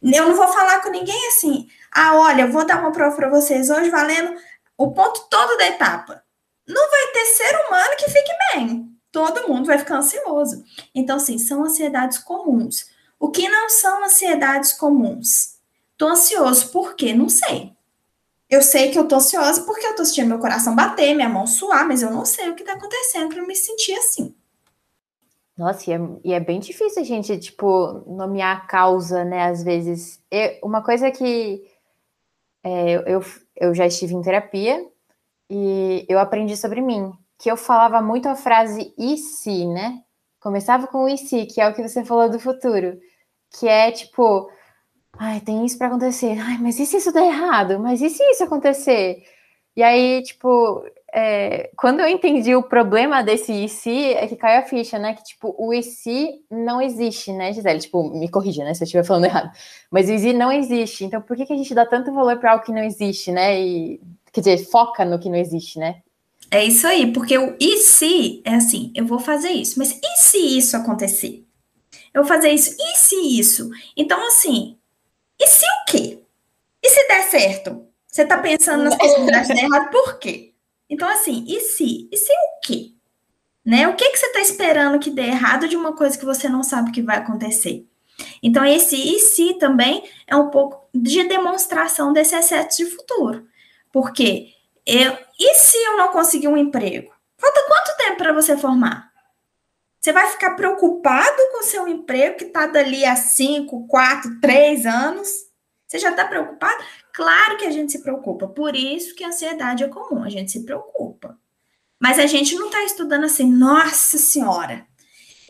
[0.02, 1.68] Eu não vou falar com ninguém assim.
[1.92, 4.34] Ah, olha, vou dar uma prova para vocês hoje valendo
[4.76, 6.24] o ponto todo da etapa.
[6.68, 10.64] Não vai ter ser humano que fique bem todo mundo vai ficar ansioso.
[10.94, 12.90] Então, sim, são ansiedades comuns.
[13.20, 15.58] O que não são ansiedades comuns?
[15.98, 17.14] Tô ansioso por quê?
[17.14, 17.76] Não sei.
[18.50, 21.46] Eu sei que eu tô ansiosa porque eu tô sentindo meu coração bater, minha mão
[21.46, 24.34] suar, mas eu não sei o que tá acontecendo para me sentir assim.
[25.58, 29.48] Nossa, e é, e é, bem difícil a gente, tipo, nomear a causa, né?
[29.48, 30.22] Às vezes.
[30.30, 31.68] Eu, uma coisa que
[32.64, 33.22] é, eu,
[33.56, 34.88] eu já estive em terapia
[35.50, 40.02] e eu aprendi sobre mim, que eu falava muito a frase e se, né?
[40.40, 43.00] Começava com e se, que é o que você falou do futuro,
[43.60, 44.50] que é tipo,
[45.18, 47.80] ai, tem isso para acontecer, ai, mas e se isso der errado?
[47.80, 49.24] Mas e se isso acontecer?
[49.76, 54.60] E aí, tipo, é, quando eu entendi o problema desse e se, é que caiu
[54.60, 55.14] a ficha, né?
[55.14, 57.80] Que, tipo, o e se não existe, né, Gisele?
[57.80, 59.52] Tipo, me corrija, né, se eu estiver falando errado.
[59.92, 61.06] Mas o e se não existe.
[61.06, 63.60] Então, por que, que a gente dá tanto valor para algo que não existe, né?
[63.60, 64.02] E,
[64.34, 66.02] quer dizer, foca no que não existe, né?
[66.50, 70.18] É isso aí, porque o e se é assim, eu vou fazer isso, mas e
[70.18, 71.46] se isso acontecer?
[72.14, 73.70] Eu vou fazer isso, e se isso?
[73.96, 74.78] Então, assim,
[75.40, 76.20] e se o quê?
[76.82, 77.86] E se der certo?
[78.08, 80.54] Você tá pensando nas possibilidades de dar errado, por quê?
[80.90, 82.08] Então, assim, e se?
[82.12, 82.92] E se o quê?
[83.64, 83.88] Né?
[83.88, 86.64] O que, que você está esperando que dê errado de uma coisa que você não
[86.64, 87.86] sabe que vai acontecer?
[88.42, 93.46] Então, esse e se também é um pouco de demonstração desse excesso de futuro.
[93.92, 94.54] Porque
[94.86, 97.14] eu, e se eu não conseguir um emprego?
[97.38, 99.12] Falta quanto tempo para você formar?
[100.00, 105.28] Você vai ficar preocupado com seu emprego que está dali há 5, 4, 3 anos?
[105.88, 106.84] Você já está preocupado?
[107.14, 110.52] Claro que a gente se preocupa, por isso que a ansiedade é comum, a gente
[110.52, 111.38] se preocupa.
[112.00, 114.86] Mas a gente não está estudando assim, nossa senhora,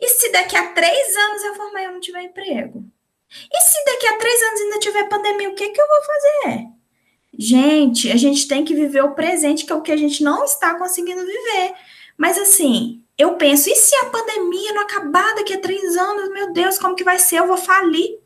[0.00, 2.84] e se daqui a três anos eu formar e eu não tiver emprego?
[3.52, 6.77] E se daqui a três anos ainda tiver pandemia, o que, que eu vou fazer?
[7.40, 10.44] Gente, a gente tem que viver o presente, que é o que a gente não
[10.44, 11.72] está conseguindo viver.
[12.16, 16.30] Mas assim, eu penso, e se a pandemia não acabar daqui a três anos?
[16.30, 17.36] Meu Deus, como que vai ser?
[17.36, 18.18] Eu vou falir.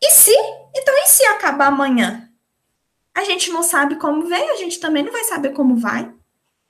[0.00, 0.34] E se?
[0.74, 2.30] Então, e se acabar amanhã?
[3.14, 6.10] A gente não sabe como veio, a gente também não vai saber como vai,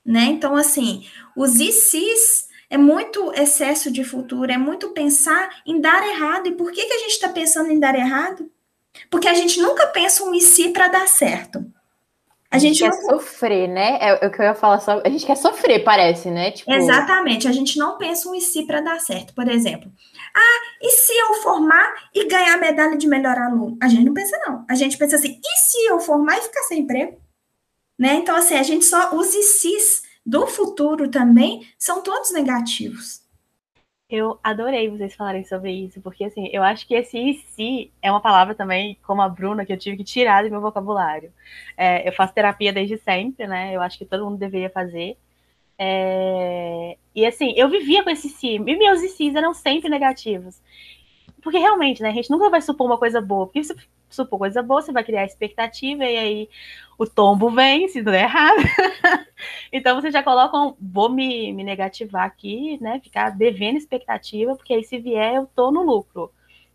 [0.05, 0.25] né?
[0.25, 1.07] Então, assim,
[1.37, 6.49] os se's é muito excesso de futuro, é muito pensar em dar errado.
[6.49, 8.51] E por que, que a gente está pensando em dar errado?
[9.11, 11.65] Porque a gente nunca pensa um e se para dar certo.
[12.53, 13.97] A gente, quer sofrer, né?
[13.99, 15.01] É, é, o que eu ia falar só.
[15.03, 16.51] A gente quer sofrer, parece, né?
[16.51, 16.71] Tipo...
[16.71, 17.49] Exatamente.
[17.49, 19.33] A gente não pensa um e se para dar certo.
[19.33, 19.91] Por exemplo,
[20.37, 23.79] ah, e se eu formar e ganhar a medalha de melhor aluno?
[23.83, 24.67] A gente não pensa, não.
[24.69, 27.19] A gente pensa assim, e se eu formar e ficar sem emprego?
[27.99, 28.17] Né?
[28.17, 29.15] Então, assim, a gente só.
[29.15, 33.22] Os e se's do futuro também são todos negativos.
[34.15, 38.11] Eu adorei vocês falarem sobre isso, porque assim, eu acho que esse e se é
[38.11, 41.33] uma palavra também, como a Bruna, que eu tive que tirar do meu vocabulário.
[41.79, 43.75] É, eu faço terapia desde sempre, né?
[43.75, 45.17] Eu acho que todo mundo deveria fazer.
[45.79, 50.61] É, e assim, eu vivia com esse si, e meus e sis eram sempre negativos.
[51.43, 53.47] Porque realmente, né, a gente nunca vai supor uma coisa boa.
[53.47, 53.75] Porque se
[54.11, 56.49] supor coisa boa, você vai criar expectativa, e aí
[57.03, 58.59] o tombo vem, se der errado.
[59.73, 63.01] então você já coloca um, vou me, me negativar aqui, né?
[63.03, 66.33] Ficar devendo expectativa, porque aí se vier, eu tô no lucro.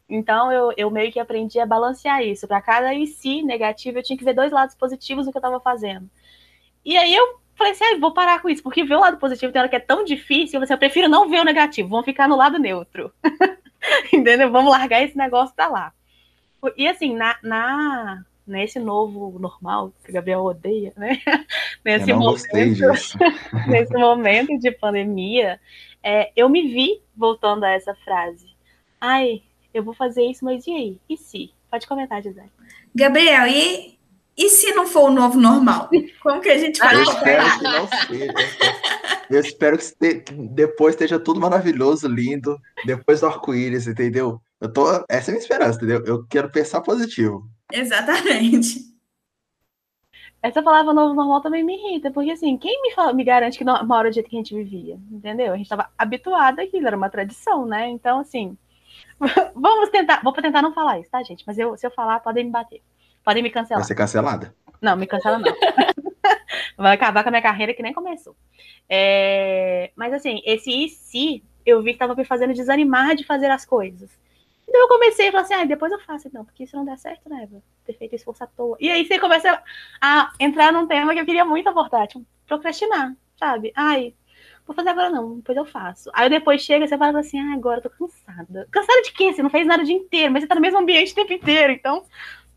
[0.10, 2.48] Então eu, eu meio que aprendi a balancear isso.
[2.48, 5.40] Para cada e se negativo, eu tinha que ver dois lados positivos do que eu
[5.40, 6.10] estava fazendo.
[6.84, 9.52] E aí eu falei assim, ah, vou parar com isso, porque ver o lado positivo
[9.52, 12.28] tem hora que é tão difícil, você, eu prefiro não ver o negativo, vamos ficar
[12.28, 13.12] no lado neutro.
[14.14, 14.52] Entendeu?
[14.52, 15.94] Vamos largar esse negócio pra lá.
[16.76, 21.20] E assim, na, na, nesse novo normal, que o Gabriel odeia, né?
[21.86, 22.48] Nesse, momento,
[23.68, 25.58] nesse momento de pandemia,
[26.04, 28.48] é, eu me vi voltando a essa frase.
[29.00, 29.42] Ai,
[29.74, 31.00] eu vou fazer isso, mas e aí?
[31.10, 31.52] E se?
[31.72, 32.52] Pode comentar, Gisele.
[32.94, 33.98] Gabriel, e,
[34.36, 35.90] e se não for o novo normal?
[36.22, 36.96] Como que a gente vai?
[36.96, 38.34] Eu espero que não seja.
[39.30, 44.42] Eu espero que depois esteja tudo maravilhoso, lindo, depois do arco-íris, entendeu?
[44.60, 44.88] Eu tô.
[45.10, 46.04] Essa é a minha esperança, entendeu?
[46.06, 47.48] Eu quero pensar positivo.
[47.72, 48.88] Exatamente.
[50.42, 53.64] Essa palavra novo normal também me irrita, porque assim, quem me, fala, me garante que
[53.64, 55.00] não, hora do jeito que a gente vivia?
[55.12, 55.54] Entendeu?
[55.54, 57.90] A gente estava habituado àquilo, era uma tradição, né?
[57.90, 58.58] Então, assim,
[59.56, 60.22] vamos tentar.
[60.24, 61.44] Vou tentar não falar isso, tá, gente?
[61.46, 62.82] Mas eu, se eu falar, podem me bater.
[63.24, 63.82] Podem me cancelar.
[63.82, 64.56] Vai ser cancelada.
[64.82, 65.52] Não, me cancela não.
[66.78, 68.36] Vai acabar com a minha carreira que nem começou.
[68.88, 69.92] É...
[69.96, 73.66] Mas assim, esse e se eu vi que estava me fazendo desanimar de fazer as
[73.66, 74.10] coisas.
[74.68, 76.98] Então eu comecei a falar assim, ah, depois eu faço então, porque se não der
[76.98, 78.76] certo, né, vou ter feito esforço à toa.
[78.80, 79.64] E aí você começa
[80.02, 83.72] a entrar num tema que eu queria muito abordar, tipo, procrastinar, sabe?
[83.76, 84.14] Ai,
[84.66, 86.10] vou fazer agora não, depois eu faço.
[86.14, 88.68] Aí depois chega e você fala assim, ah, agora eu tô cansada.
[88.70, 89.32] Cansada de quê?
[89.34, 91.32] Você não fez nada o dia inteiro, mas você tá no mesmo ambiente o tempo
[91.32, 92.04] inteiro, então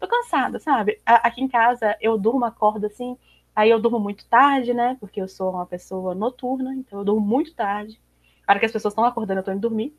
[0.01, 1.01] tô cansada, sabe?
[1.07, 3.17] Aqui em casa eu durmo, acordo assim,
[3.55, 4.97] aí eu durmo muito tarde, né?
[4.99, 8.01] Porque eu sou uma pessoa noturna, então eu durmo muito tarde.
[8.47, 9.95] A hora que as pessoas estão acordando, eu tô indo dormir.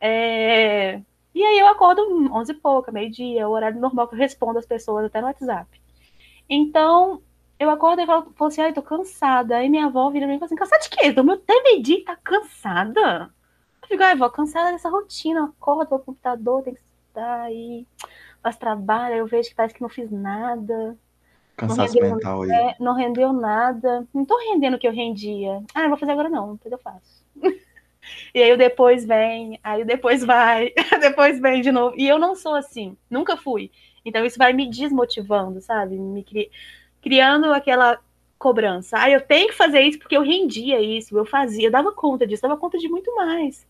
[0.00, 1.02] É...
[1.34, 4.66] E aí eu acordo 11 e pouca, meio-dia, o horário normal que eu respondo as
[4.66, 5.80] pessoas até no WhatsApp.
[6.48, 7.22] Então,
[7.58, 9.56] eu acordo e falo, falo assim, ai, tô cansada.
[9.56, 11.12] Aí minha avó vira pra mim e fala assim, cansada de quê?
[11.12, 13.30] Do meu até meio-dia tá cansada?
[13.80, 17.86] Tá digo, ah, vou cansada dessa rotina, acordo pro computador, tem que estudar aí,
[18.42, 20.96] faço trabalho, eu vejo que parece que não fiz nada.
[21.56, 22.50] Cansaço rendeu, mental aí.
[22.50, 24.06] é, não rendeu nada.
[24.14, 25.62] Não tô rendendo o que eu rendia.
[25.74, 27.24] Ah, não vou fazer agora não, depois eu faço.
[28.34, 31.94] e aí o depois vem, aí o depois vai, depois vem de novo.
[31.96, 33.70] E eu não sou assim, nunca fui.
[34.04, 35.96] Então isso vai me desmotivando, sabe?
[35.98, 36.50] Me cri...
[37.00, 38.00] criando aquela
[38.38, 38.98] cobrança.
[38.98, 42.26] Ah, eu tenho que fazer isso porque eu rendia isso, eu fazia, eu dava conta
[42.26, 43.66] disso, dava conta de muito mais.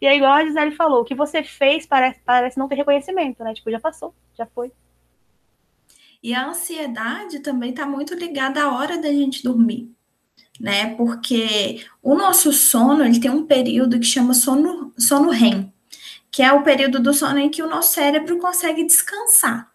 [0.00, 3.42] E aí, igual a Gisele falou, o que você fez parece, parece não ter reconhecimento,
[3.44, 3.54] né?
[3.54, 4.72] Tipo, já passou, já foi.
[6.22, 9.92] E a ansiedade também está muito ligada à hora da gente dormir,
[10.60, 10.94] né?
[10.96, 15.72] Porque o nosso sono, ele tem um período que chama sono, sono REM,
[16.30, 19.70] que é o período do sono em que o nosso cérebro consegue descansar.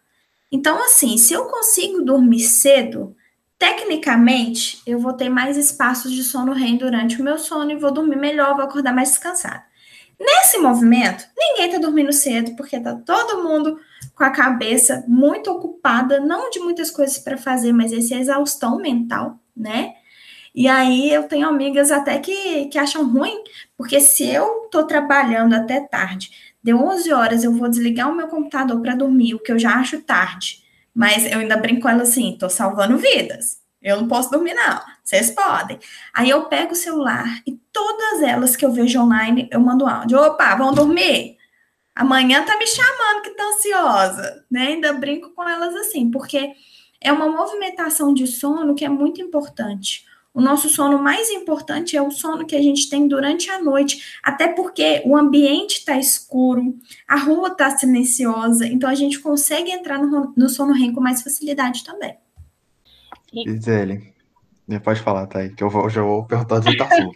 [0.51, 3.15] Então, assim, se eu consigo dormir cedo,
[3.59, 7.91] tecnicamente, eu vou ter mais espaços de sono REM durante o meu sono e vou
[7.91, 9.61] dormir melhor, vou acordar mais descansado.
[10.19, 13.79] Nesse movimento, ninguém está dormindo cedo, porque tá todo mundo
[14.15, 18.77] com a cabeça muito ocupada, não de muitas coisas para fazer, mas essa é exaustão
[18.77, 19.93] mental, né?
[20.57, 23.43] E aí eu tenho amigas até que, que acham ruim,
[23.77, 26.31] porque se eu estou trabalhando até tarde,
[26.63, 29.75] deu 11 horas, eu vou desligar o meu computador para dormir, o que eu já
[29.75, 30.63] acho tarde.
[30.95, 33.59] Mas eu ainda brinco com ela assim, tô salvando vidas.
[33.79, 34.81] Eu não posso dormir, não.
[35.03, 35.77] Vocês podem.
[36.11, 40.17] Aí eu pego o celular e todas elas que eu vejo online, eu mando áudio.
[40.17, 41.37] Opa, vão dormir?
[41.95, 44.69] Amanhã tá me chamando que tá ansiosa, né?
[44.69, 46.51] Ainda brinco com elas assim, porque
[46.99, 50.06] é uma movimentação de sono que é muito importante.
[50.37, 54.19] O nosso sono mais importante é o sono que a gente tem durante a noite,
[54.21, 56.75] até porque o ambiente está escuro,
[57.07, 61.23] a rua está silenciosa, então a gente consegue entrar no, no sono REM com mais
[61.23, 62.15] facilidade também.
[63.33, 64.13] Gisele,
[64.83, 67.11] pode falar, tá aí, que eu vou, já vou perguntar do Itaú.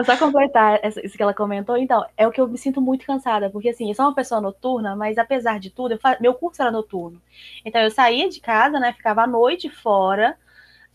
[0.00, 3.06] é só completar isso que ela comentou, então, é o que eu me sinto muito
[3.06, 6.72] cansada, porque assim, eu sou uma pessoa noturna, mas apesar de tudo, meu curso era
[6.72, 7.22] noturno.
[7.64, 10.36] Então eu saía de casa, né, ficava à noite fora,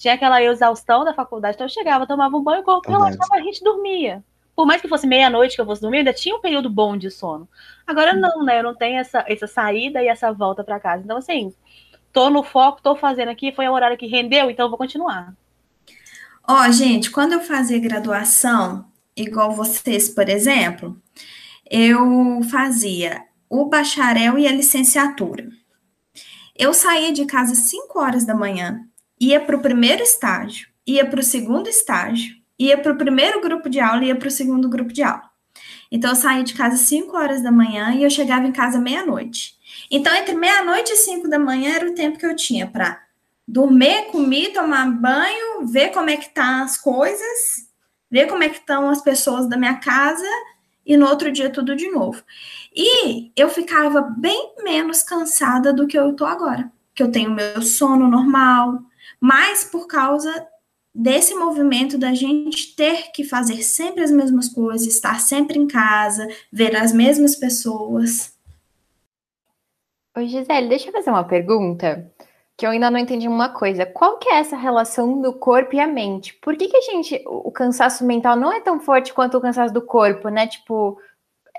[0.01, 3.41] tinha aquela exaustão da faculdade, então eu chegava, tomava um banho, o corpo relaxava, a
[3.41, 4.23] gente dormia.
[4.55, 7.11] Por mais que fosse meia-noite que eu fosse dormir, ainda tinha um período bom de
[7.11, 7.47] sono.
[7.85, 8.57] Agora não, né?
[8.57, 11.03] Eu não tenho essa, essa saída e essa volta para casa.
[11.03, 11.53] Então, assim,
[12.11, 15.35] tô no foco, tô fazendo aqui, foi o horário que rendeu, então eu vou continuar.
[16.47, 18.83] Ó, oh, gente, quando eu fazia graduação,
[19.15, 20.99] igual vocês, por exemplo,
[21.69, 25.47] eu fazia o bacharel e a licenciatura.
[26.57, 28.83] Eu saía de casa às 5 horas da manhã,
[29.21, 33.69] ia para o primeiro estágio, ia para o segundo estágio, ia para o primeiro grupo
[33.69, 35.29] de aula ia para o segundo grupo de aula.
[35.91, 38.79] Então, eu saía de casa às 5 horas da manhã e eu chegava em casa
[38.79, 39.55] meia-noite.
[39.91, 42.99] Então, entre meia-noite e 5 da manhã era o tempo que eu tinha para
[43.47, 47.67] dormir, comer, tomar banho, ver como é que tá as coisas,
[48.09, 50.25] ver como é que estão as pessoas da minha casa
[50.85, 52.23] e no outro dia tudo de novo.
[52.73, 57.61] E eu ficava bem menos cansada do que eu tô agora, que eu tenho meu
[57.61, 58.81] sono normal,
[59.21, 60.47] mas por causa
[60.93, 66.27] desse movimento da gente ter que fazer sempre as mesmas coisas, estar sempre em casa,
[66.51, 68.35] ver as mesmas pessoas.
[70.17, 72.11] Oi, Gisele, deixa eu fazer uma pergunta
[72.57, 73.85] que eu ainda não entendi uma coisa.
[73.85, 76.33] Qual que é essa relação do corpo e a mente?
[76.35, 79.73] Por que, que a gente, o cansaço mental não é tão forte quanto o cansaço
[79.73, 80.45] do corpo, né?
[80.45, 80.99] Tipo,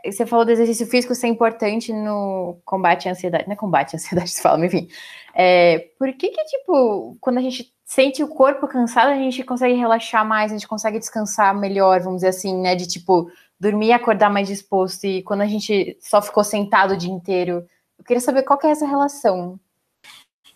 [0.04, 3.96] você falou do exercício físico ser importante no combate à ansiedade, não é combate à
[3.96, 4.88] ansiedade, se fala, enfim.
[5.34, 9.74] É, por que que, tipo, quando a gente sente o corpo cansado, a gente consegue
[9.74, 12.74] relaxar mais, a gente consegue descansar melhor, vamos dizer assim, né?
[12.74, 16.96] De, tipo, dormir e acordar mais disposto, e quando a gente só ficou sentado o
[16.96, 17.64] dia inteiro.
[17.98, 19.60] Eu queria saber qual que é essa relação.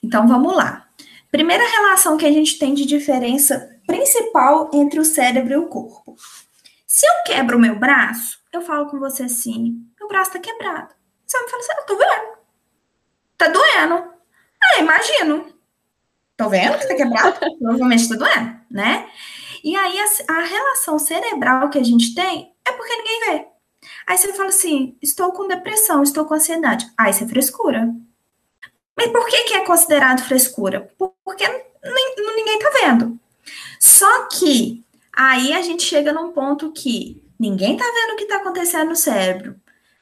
[0.03, 0.89] Então, vamos lá.
[1.31, 6.17] Primeira relação que a gente tem de diferença principal entre o cérebro e o corpo.
[6.87, 10.95] Se eu quebro o meu braço, eu falo com você assim: meu braço tá quebrado.
[11.25, 12.37] Você me fala assim: eu tô vendo.
[13.39, 14.13] Tá doendo.
[14.63, 15.53] Ah, imagino.
[16.37, 17.39] Tô vendo que tá quebrado?
[17.59, 19.11] Provavelmente tá doendo, né?
[19.63, 23.47] E aí a, a, relação cerebral que a gente tem é porque ninguém vê.
[24.07, 26.91] Aí você fala assim: estou com depressão, estou com ansiedade.
[26.97, 27.95] Aí isso é frescura.
[28.97, 30.89] Mas por que, que é considerado frescura?
[31.25, 31.47] Porque
[32.37, 33.19] ninguém tá vendo.
[33.79, 34.83] Só que
[35.13, 38.97] aí a gente chega num ponto que Ninguém está vendo o que está acontecendo no
[38.97, 39.57] cérebro,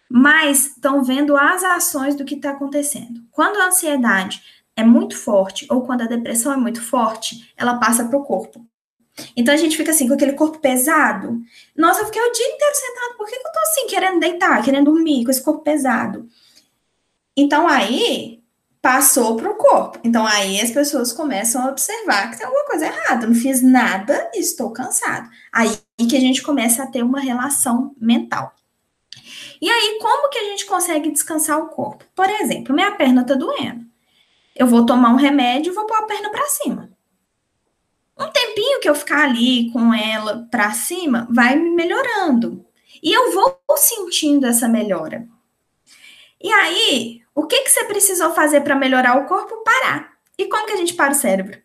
[0.09, 3.22] mas estão vendo as ações do que está acontecendo.
[3.30, 4.43] Quando a ansiedade
[4.76, 8.66] é muito forte ou quando a depressão é muito forte, ela passa para o corpo.
[9.37, 11.41] Então a gente fica assim, com aquele corpo pesado.
[11.76, 14.62] Nossa, eu fiquei o dia inteiro sentado, por que, que eu tô assim, querendo deitar,
[14.62, 16.28] querendo dormir, com esse corpo pesado?
[17.37, 18.43] Então aí
[18.82, 19.99] passou para o corpo.
[20.05, 23.26] Então aí as pessoas começam a observar que tem alguma coisa errada.
[23.26, 25.28] não fiz nada e estou cansado.
[25.53, 28.55] Aí que a gente começa a ter uma relação mental.
[29.61, 32.05] E aí, como que a gente consegue descansar o corpo?
[32.14, 33.86] Por exemplo, minha perna está doendo.
[34.55, 36.90] Eu vou tomar um remédio e vou pôr a perna para cima.
[38.18, 42.64] Um tempinho que eu ficar ali com ela para cima, vai me melhorando.
[43.03, 45.26] E eu vou sentindo essa melhora.
[46.40, 49.64] E aí, o que, que você precisou fazer para melhorar o corpo?
[49.64, 50.12] Parar.
[50.38, 51.63] E como que a gente para o cérebro?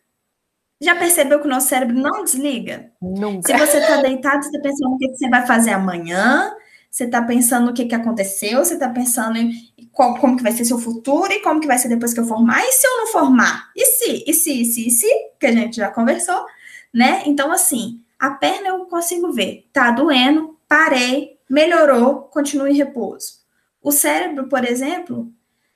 [0.82, 2.92] Já percebeu que o nosso cérebro não desliga?
[3.02, 3.52] Nunca.
[3.52, 6.54] Se você está deitado, você está pensando o que, você vai fazer amanhã,
[6.90, 9.52] você está pensando o que, que aconteceu, você está pensando em
[9.92, 12.26] qual, como que vai ser seu futuro e como que vai ser depois que eu
[12.26, 13.70] formar, e se eu não formar?
[13.76, 15.08] E se, e se, e se, e se,
[15.38, 16.46] que a gente já conversou,
[16.94, 17.24] né?
[17.26, 23.40] Então, assim, a perna eu consigo ver, tá doendo, parei, melhorou, continue em repouso.
[23.82, 25.30] O cérebro, por exemplo,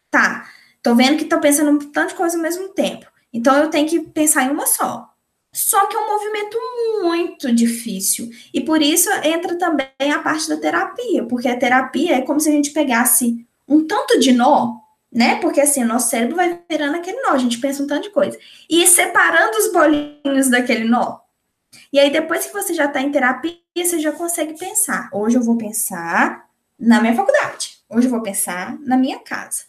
[0.09, 0.47] tá,
[0.81, 3.12] tô vendo que tô pensando um tanto de coisa ao mesmo tempo.
[3.33, 5.09] Então eu tenho que pensar em uma só.
[5.51, 6.57] Só que é um movimento
[7.01, 8.29] muito difícil.
[8.53, 12.49] E por isso entra também a parte da terapia, porque a terapia é como se
[12.49, 14.75] a gente pegasse um tanto de nó,
[15.11, 15.35] né?
[15.35, 18.09] Porque assim, o nosso cérebro vai virando aquele nó, a gente pensa um tanto de
[18.09, 18.37] coisa.
[18.69, 21.19] E separando os bolinhos daquele nó.
[21.91, 25.09] E aí, depois que você já está em terapia, você já consegue pensar.
[25.13, 26.47] Hoje eu vou pensar
[26.79, 27.77] na minha faculdade.
[27.89, 29.63] Hoje eu vou pensar na minha casa.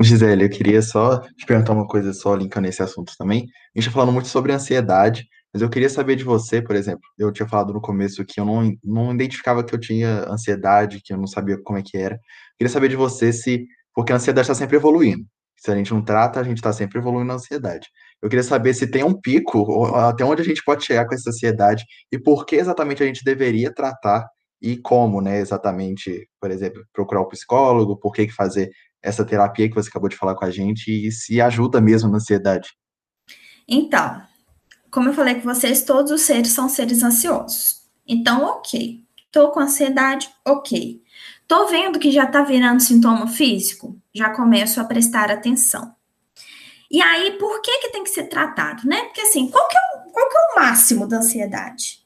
[0.00, 3.40] Gisele, eu queria só te perguntar uma coisa só linkando esse assunto também.
[3.74, 7.02] A gente está falando muito sobre ansiedade, mas eu queria saber de você, por exemplo.
[7.18, 11.12] Eu tinha falado no começo que eu não, não identificava que eu tinha ansiedade, que
[11.12, 12.14] eu não sabia como é que era.
[12.14, 12.20] Eu
[12.58, 13.66] queria saber de você se.
[13.94, 15.24] Porque a ansiedade está sempre evoluindo.
[15.56, 17.88] Se a gente não trata, a gente está sempre evoluindo na ansiedade.
[18.22, 21.30] Eu queria saber se tem um pico, até onde a gente pode chegar com essa
[21.30, 24.26] ansiedade e por que exatamente a gente deveria tratar
[24.62, 28.70] e como, né, exatamente, por exemplo, procurar o um psicólogo, por que fazer
[29.02, 32.16] essa terapia que você acabou de falar com a gente e se ajuda mesmo na
[32.16, 32.70] ansiedade.
[33.66, 34.22] Então,
[34.90, 37.82] como eu falei com vocês, todos os seres são seres ansiosos.
[38.06, 39.04] Então, ok.
[39.30, 41.00] Tô com ansiedade, ok.
[41.46, 45.94] Tô vendo que já tá virando sintoma físico, já começo a prestar atenção.
[46.90, 49.04] E aí, por que que tem que ser tratado, né?
[49.04, 52.00] Porque assim, qual que é o, qual que é o máximo da ansiedade?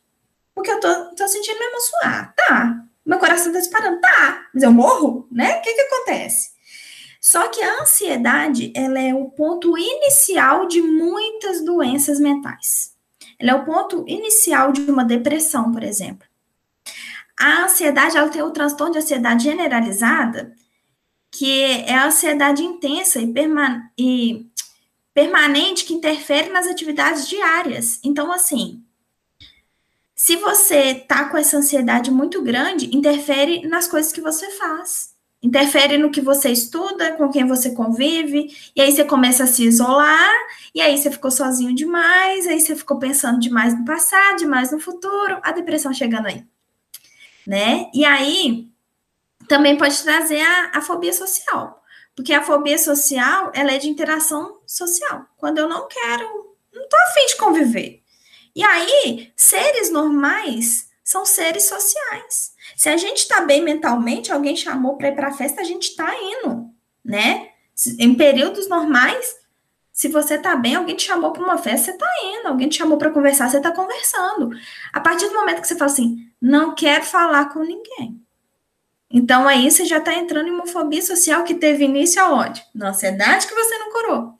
[0.54, 2.84] Porque eu tô, tô sentindo me emocionar, tá?
[3.04, 4.46] Meu coração tá disparando, tá?
[4.52, 5.58] Mas eu morro, né?
[5.58, 6.53] O que que acontece?
[7.24, 12.94] Só que a ansiedade, ela é o ponto inicial de muitas doenças mentais.
[13.38, 16.28] Ela é o ponto inicial de uma depressão, por exemplo.
[17.34, 20.54] A ansiedade, ela tem o transtorno de ansiedade generalizada,
[21.30, 23.32] que é a ansiedade intensa e,
[23.96, 24.46] e
[25.14, 28.00] permanente que interfere nas atividades diárias.
[28.04, 28.84] Então, assim,
[30.14, 35.13] se você tá com essa ansiedade muito grande, interfere nas coisas que você faz
[35.44, 39.62] interfere no que você estuda, com quem você convive, e aí você começa a se
[39.62, 40.32] isolar,
[40.74, 44.80] e aí você ficou sozinho demais, aí você ficou pensando demais no passado, demais no
[44.80, 46.42] futuro, a depressão chegando aí,
[47.46, 47.90] né?
[47.92, 48.70] E aí
[49.46, 51.84] também pode trazer a, a fobia social,
[52.16, 55.26] porque a fobia social, ela é de interação social.
[55.36, 58.02] Quando eu não quero, não tô afim de conviver.
[58.56, 62.53] E aí, seres normais são seres sociais.
[62.76, 65.90] Se a gente está bem mentalmente, alguém chamou para ir para a festa, a gente
[65.90, 66.70] está indo,
[67.04, 67.48] né?
[67.98, 69.36] Em períodos normais,
[69.94, 72.48] se você está bem, alguém te chamou para uma festa, você está indo.
[72.48, 74.50] Alguém te chamou para conversar, você está conversando.
[74.92, 78.20] A partir do momento que você fala assim, não quero falar com ninguém.
[79.08, 82.60] Então aí você já está entrando em uma fobia social que teve início aonde?
[82.74, 84.34] Na ansiedade que você não curou.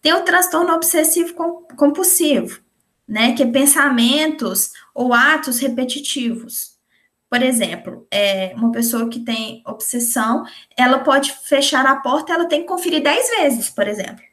[0.00, 1.34] Tem o transtorno obsessivo
[1.76, 2.62] compulsivo,
[3.06, 3.34] né?
[3.34, 6.69] Que é pensamentos ou atos repetitivos.
[7.30, 10.44] Por exemplo, é, uma pessoa que tem obsessão,
[10.76, 14.24] ela pode fechar a porta, ela tem que conferir dez vezes, por exemplo.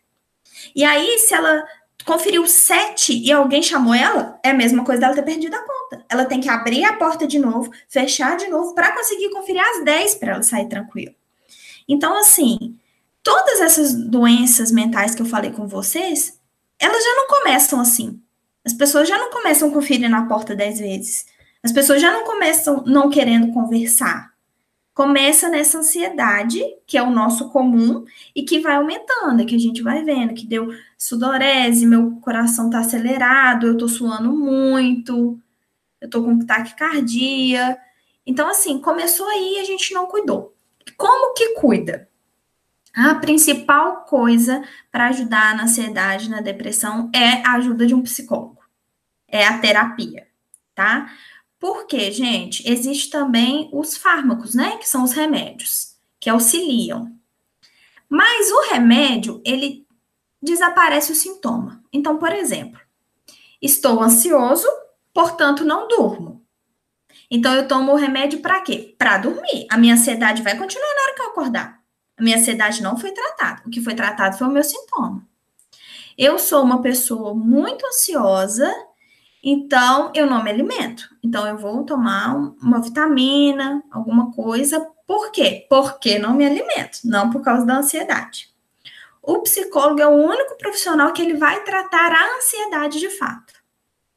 [0.75, 1.63] E aí, se ela
[2.03, 6.05] conferiu sete e alguém chamou ela, é a mesma coisa dela ter perdido a conta.
[6.09, 9.85] Ela tem que abrir a porta de novo, fechar de novo, para conseguir conferir as
[9.85, 11.13] dez para ela sair tranquila.
[11.87, 12.79] Então, assim,
[13.21, 16.39] todas essas doenças mentais que eu falei com vocês,
[16.79, 18.19] elas já não começam assim.
[18.65, 21.36] As pessoas já não começam conferindo a porta dez vezes.
[21.67, 24.31] As pessoas já não começam não querendo conversar.
[24.93, 29.83] Começa nessa ansiedade, que é o nosso comum, e que vai aumentando, que a gente
[29.83, 35.37] vai vendo que deu sudorese, meu coração tá acelerado, eu tô suando muito,
[35.99, 37.77] eu tô com taquicardia.
[38.25, 40.55] Então, assim, começou aí e a gente não cuidou.
[40.95, 42.07] Como que cuida?
[42.95, 48.61] A principal coisa para ajudar na ansiedade, na depressão, é a ajuda de um psicólogo.
[49.27, 50.27] É a terapia,
[50.73, 51.11] tá?
[51.59, 54.77] Porque, gente, existe também os fármacos, né?
[54.77, 57.11] Que são os remédios, que auxiliam.
[58.09, 59.85] Mas o remédio, ele
[60.41, 61.83] desaparece o sintoma.
[61.91, 62.79] Então, por exemplo,
[63.61, 64.67] estou ansioso,
[65.13, 66.45] portanto, não durmo.
[67.29, 68.95] Então eu tomo o remédio para quê?
[68.97, 69.67] Para dormir.
[69.69, 71.81] A minha ansiedade vai continuar na hora que eu acordar.
[72.17, 73.63] A minha ansiedade não foi tratada.
[73.65, 75.27] O que foi tratado foi o meu sintoma.
[76.17, 78.73] Eu sou uma pessoa muito ansiosa,
[79.49, 81.07] então eu não me alimento.
[81.23, 84.85] Então eu vou tomar uma vitamina, alguma coisa.
[85.07, 85.65] Por quê?
[85.69, 88.49] Porque não me alimento, não por causa da ansiedade.
[89.23, 93.53] O psicólogo é o único profissional que ele vai tratar a ansiedade de fato.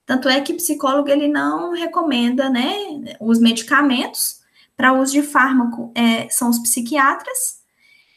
[0.05, 2.74] Tanto é que psicólogo ele não recomenda, né,
[3.20, 4.41] os medicamentos
[4.76, 7.61] para uso de fármaco é, são os psiquiatras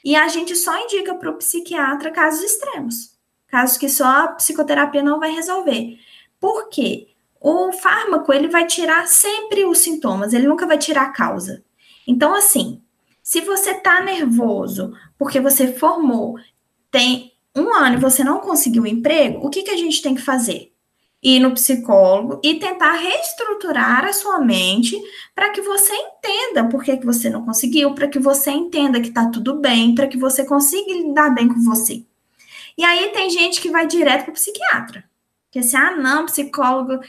[0.03, 3.15] e a gente só indica para o psiquiatra casos extremos,
[3.47, 5.99] casos que só a psicoterapia não vai resolver.
[6.43, 7.07] Por quê?
[7.39, 11.63] O fármaco ele vai tirar sempre os sintomas, ele nunca vai tirar a causa.
[12.05, 12.81] Então, assim,
[13.23, 16.37] se você tá nervoso porque você formou,
[16.91, 20.13] tem um ano e você não conseguiu um emprego, o que, que a gente tem
[20.15, 20.73] que fazer?
[21.25, 25.01] ir no psicólogo e tentar reestruturar a sua mente
[25.33, 29.07] para que você entenda por que, que você não conseguiu, para que você entenda que
[29.07, 32.03] está tudo bem, para que você consiga lidar bem com você.
[32.77, 35.05] E aí tem gente que vai direto para o psiquiatra.
[35.53, 36.99] Que assim, ah, não, psicólogo,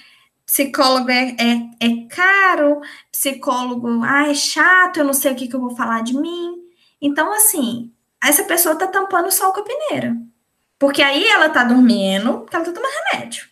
[0.45, 5.57] psicólogo é, é, é caro, psicólogo, ah, é chato, eu não sei o que, que
[5.57, 6.63] eu vou falar de mim.
[7.01, 7.91] Então, assim,
[8.23, 10.15] essa pessoa está tampando o sol com a peneira.
[10.79, 13.49] Porque aí ela está dormindo, porque ela está tomando remédio.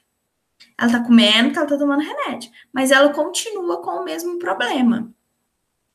[0.79, 5.11] Ela tá comendo, ela tá tomando remédio, mas ela continua com o mesmo problema.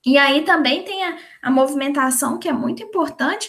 [0.04, 3.48] E aí também tem a, a movimentação que é muito importante,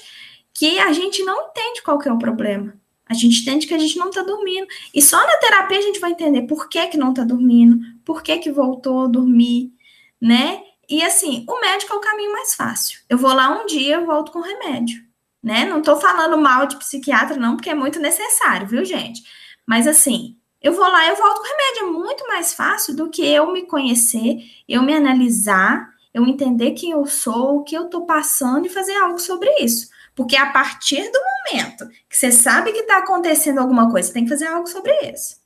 [0.52, 2.77] que a gente não entende qual que é o problema.
[3.08, 4.66] A gente entende que a gente não está dormindo.
[4.94, 8.22] E só na terapia a gente vai entender por que, que não está dormindo, por
[8.22, 9.72] que, que voltou a dormir,
[10.20, 10.62] né?
[10.88, 13.00] E assim, o médico é o caminho mais fácil.
[13.08, 15.02] Eu vou lá um dia, eu volto com remédio,
[15.42, 15.64] né?
[15.64, 19.22] Não estou falando mal de psiquiatra, não, porque é muito necessário, viu, gente?
[19.66, 21.88] Mas assim, eu vou lá, eu volto com remédio.
[21.88, 24.38] É muito mais fácil do que eu me conhecer,
[24.68, 28.94] eu me analisar, eu entender quem eu sou, o que eu estou passando e fazer
[28.96, 29.88] algo sobre isso.
[30.18, 34.24] Porque a partir do momento que você sabe que está acontecendo alguma coisa, você tem
[34.24, 35.36] que fazer algo sobre isso.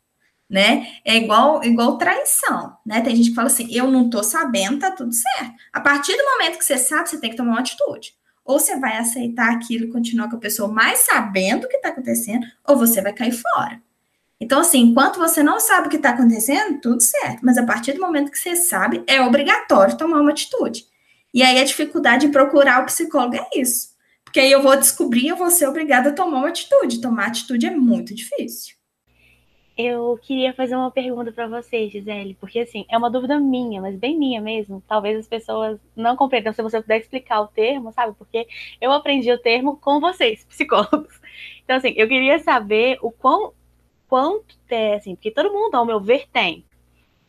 [0.48, 0.96] Né?
[1.04, 3.02] É igual, igual traição, né?
[3.02, 5.52] Tem gente que fala assim, eu não tô sabendo, tá tudo certo.
[5.74, 8.14] A partir do momento que você sabe, você tem que tomar uma atitude.
[8.46, 11.90] Ou você vai aceitar aquilo e continuar com a pessoa mais sabendo o que está
[11.90, 13.78] acontecendo, ou você vai cair fora.
[14.40, 17.40] Então, assim, enquanto você não sabe o que está acontecendo, tudo certo.
[17.42, 20.86] Mas a partir do momento que você sabe, é obrigatório tomar uma atitude.
[21.34, 23.91] E aí a dificuldade de procurar o psicólogo é isso.
[24.32, 27.02] Porque aí eu vou descobrir, eu vou ser obrigada a tomar uma atitude.
[27.02, 28.74] Tomar atitude é muito difícil.
[29.76, 33.94] Eu queria fazer uma pergunta para você, Gisele, porque assim, é uma dúvida minha, mas
[33.94, 34.82] bem minha mesmo.
[34.88, 38.14] Talvez as pessoas não compreendam se você puder explicar o termo, sabe?
[38.16, 38.48] Porque
[38.80, 41.20] eu aprendi o termo com vocês, psicólogos.
[41.62, 43.52] Então, assim, eu queria saber o quão
[44.08, 46.64] quanto ter, assim, porque todo mundo, ao meu ver, tem.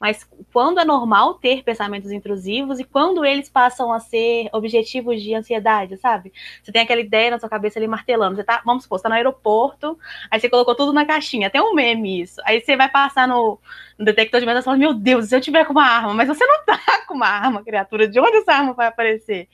[0.03, 5.33] Mas quando é normal ter pensamentos intrusivos e quando eles passam a ser objetivos de
[5.33, 6.33] ansiedade, sabe?
[6.61, 8.35] Você tem aquela ideia na sua cabeça ali martelando.
[8.35, 9.97] Você tá, vamos supor, você tá no aeroporto,
[10.29, 11.49] aí você colocou tudo na caixinha.
[11.49, 12.41] Tem um meme isso.
[12.43, 13.57] Aí você vai passar no,
[13.97, 16.27] no detector de metas e fala: Meu Deus, se eu tiver com uma arma, mas
[16.27, 16.77] você não tá
[17.07, 19.47] com uma arma, criatura, de onde essa arma vai aparecer?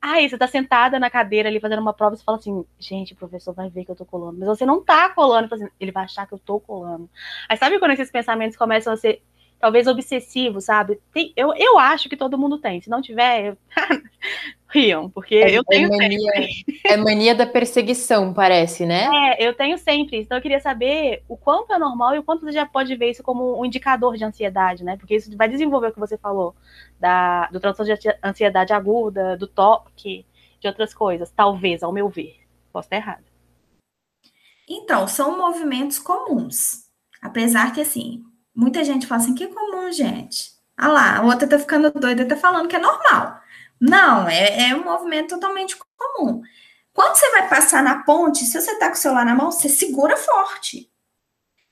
[0.00, 3.14] Aí você tá sentada na cadeira ali fazendo uma prova e você fala assim, gente,
[3.14, 4.38] o professor vai ver que eu tô colando.
[4.38, 7.10] Mas você não tá colando, assim, ele vai achar que eu tô colando.
[7.48, 9.20] Aí sabe quando esses pensamentos começam a ser
[9.58, 11.00] talvez obsessivo, sabe?
[11.12, 12.80] Tem, eu, eu acho que todo mundo tem.
[12.80, 13.56] Se não tiver,
[14.68, 16.80] riam, porque é, eu tenho é mania, sempre.
[16.84, 19.08] É mania da perseguição, parece, né?
[19.12, 20.20] É, eu tenho sempre.
[20.20, 23.10] Então eu queria saber o quanto é normal e o quanto você já pode ver
[23.10, 24.96] isso como um indicador de ansiedade, né?
[24.96, 26.54] Porque isso vai desenvolver o que você falou
[27.00, 30.24] da, do transtorno de ansiedade aguda, do toque,
[30.60, 32.36] de outras coisas, talvez, ao meu ver.
[32.72, 33.24] Posso estar errado.
[34.68, 36.88] Então, são movimentos comuns.
[37.22, 38.22] Apesar que, assim,
[38.58, 40.50] Muita gente fala assim, que comum, gente.
[40.76, 43.40] Ah lá, a outra tá ficando doida, tá falando que é normal.
[43.80, 46.42] Não, é, é um movimento totalmente comum.
[46.92, 49.68] Quando você vai passar na ponte, se você tá com o celular na mão, você
[49.68, 50.90] segura forte.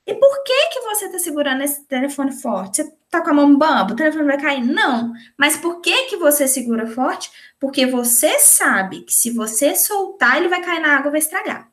[0.05, 2.77] E por que que você tá segurando esse telefone forte?
[2.77, 4.63] Você tá com a mão bamba, o telefone vai cair?
[4.63, 5.11] Não.
[5.37, 7.29] Mas por que que você segura forte?
[7.59, 11.69] Porque você sabe que se você soltar, ele vai cair na água vai estragar.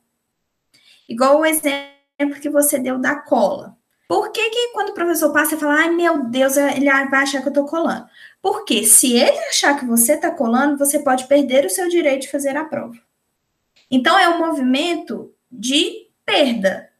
[1.09, 3.79] Igual o exemplo que você deu da cola.
[4.07, 7.41] Por que, que quando o professor passa e fala, ai meu Deus, ele vai achar
[7.41, 8.07] que eu estou colando?
[8.43, 12.31] Porque se ele achar que você está colando, você pode perder o seu direito de
[12.31, 12.95] fazer a prova.
[13.91, 16.91] Então, é um movimento de perda.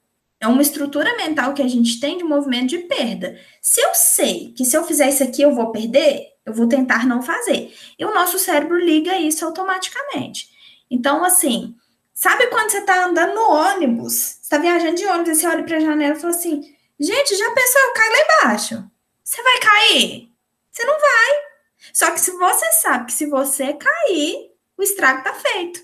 [0.41, 3.39] É uma estrutura mental que a gente tem de movimento de perda.
[3.61, 7.07] Se eu sei que se eu fizer isso aqui eu vou perder, eu vou tentar
[7.07, 7.75] não fazer.
[7.99, 10.49] E o nosso cérebro liga isso automaticamente.
[10.91, 11.75] Então, assim,
[12.13, 15.63] sabe quando você está andando no ônibus, você está viajando de ônibus, e você olha
[15.63, 18.91] para a janela e fala assim: Gente, já pensou, eu lá embaixo?
[19.23, 20.31] Você vai cair?
[20.71, 21.45] Você não vai.
[21.93, 25.81] Só que se você sabe que se você cair, o estrago está feito.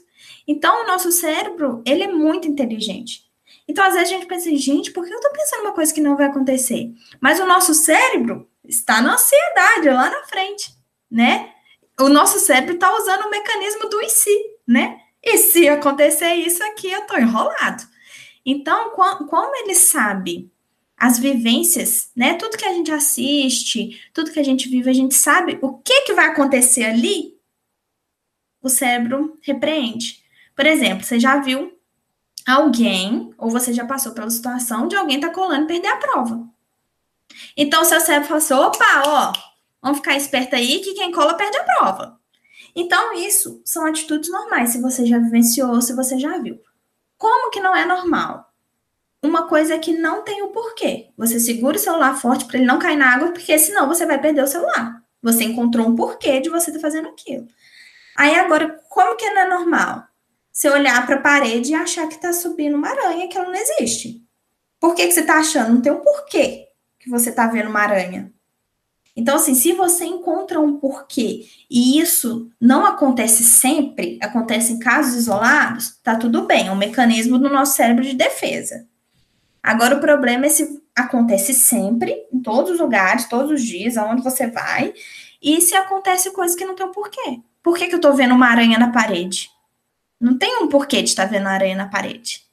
[0.46, 3.30] Então, o nosso cérebro, ele é muito inteligente.
[3.68, 6.00] Então, às vezes a gente pensa, gente, por que eu estou pensando uma coisa que
[6.00, 6.92] não vai acontecer?
[7.20, 10.74] Mas o nosso cérebro está na ansiedade, lá na frente,
[11.11, 11.52] né?
[12.00, 15.00] O nosso cérebro está usando o mecanismo do e se, né?
[15.22, 17.82] E se acontecer isso aqui, eu estou enrolado.
[18.44, 20.50] Então, como ele sabe
[21.01, 22.34] as vivências, né?
[22.34, 26.03] Tudo que a gente assiste, tudo que a gente vive, a gente sabe o que,
[26.03, 27.40] que vai acontecer ali,
[28.61, 30.22] o cérebro repreende.
[30.55, 31.72] Por exemplo, você já viu
[32.46, 36.46] alguém, ou você já passou pela situação de alguém tá colando e perder a prova.
[37.57, 39.32] Então, seu cérebro fala assim: opa, ó,
[39.80, 42.20] vamos ficar esperto aí que quem cola perde a prova.
[42.76, 46.61] Então, isso são atitudes normais, se você já vivenciou, se você já viu.
[47.16, 48.49] Como que não é normal?
[49.23, 51.11] Uma coisa é que não tem o porquê.
[51.16, 54.18] Você segura o celular forte para ele não cair na água, porque senão você vai
[54.18, 55.03] perder o celular.
[55.23, 57.47] Você encontrou um porquê de você estar tá fazendo aquilo.
[58.16, 60.05] Aí agora, como que não é normal?
[60.51, 63.55] Você olhar para a parede e achar que está subindo uma aranha que ela não
[63.55, 64.23] existe.
[64.79, 65.75] Por que, que você está achando?
[65.75, 66.68] Não tem um porquê
[66.99, 68.33] que você está vendo uma aranha.
[69.14, 75.14] Então, assim, se você encontra um porquê e isso não acontece sempre, acontece em casos
[75.14, 78.89] isolados, tá tudo bem, é um mecanismo do nosso cérebro de defesa.
[79.62, 84.22] Agora, o problema é se acontece sempre, em todos os lugares, todos os dias, aonde
[84.22, 84.92] você vai,
[85.42, 87.40] e se acontece coisa que não tem um porquê.
[87.62, 89.50] Por que, que eu tô vendo uma aranha na parede?
[90.20, 92.44] Não tem um porquê de estar tá vendo aranha na parede,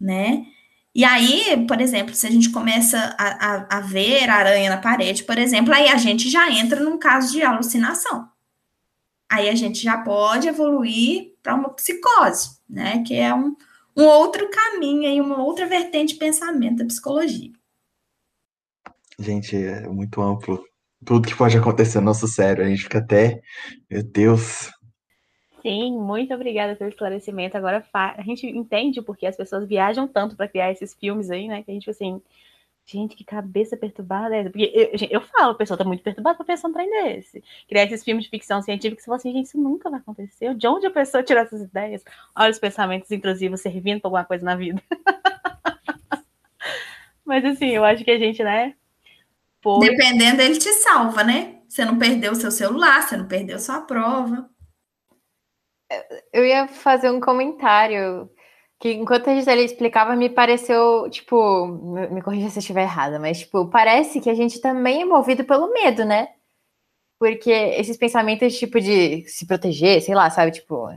[0.00, 0.46] né?
[0.94, 5.22] E aí, por exemplo, se a gente começa a, a, a, ver aranha na parede,
[5.22, 8.28] por exemplo, aí a gente já entra num caso de alucinação.
[9.30, 13.02] Aí a gente já pode evoluir para uma psicose, né?
[13.06, 13.54] Que é um,
[13.98, 17.50] um outro caminho e uma outra vertente de pensamento da psicologia.
[19.18, 20.64] Gente, é muito amplo.
[21.04, 23.40] Tudo que pode acontecer no nosso cérebro, a gente fica até,
[23.90, 24.70] meu Deus,
[25.62, 27.56] Sim, muito obrigada pelo esclarecimento.
[27.56, 31.62] Agora a gente entende porque as pessoas viajam tanto para criar esses filmes aí, né?
[31.62, 32.22] Que a gente assim,
[32.90, 34.50] gente, que cabeça perturbada é essa?
[34.50, 37.42] Porque eu, eu falo, a pessoa tá muito perturbada pra pensar um trem desse.
[37.68, 40.54] Criar esses filmes de ficção científica, que você fala assim, gente, isso nunca vai acontecer.
[40.54, 42.02] De onde a pessoa tirou essas ideias?
[42.36, 44.82] Olha os pensamentos intrusivos servindo pra alguma coisa na vida.
[47.24, 48.74] Mas assim, eu acho que a gente, né?
[49.62, 49.80] Foi...
[49.80, 51.58] Dependendo, ele te salva, né?
[51.68, 54.48] Você não perdeu o seu celular, você não perdeu sua prova
[56.32, 58.30] eu ia fazer um comentário
[58.80, 61.66] que enquanto a Gisele explicava, me pareceu, tipo,
[62.10, 65.44] me corrija se eu estiver errada, mas, tipo, parece que a gente também é movido
[65.44, 66.28] pelo medo, né?
[67.18, 70.88] Porque esses pensamentos, tipo, de se proteger, sei lá, sabe, tipo,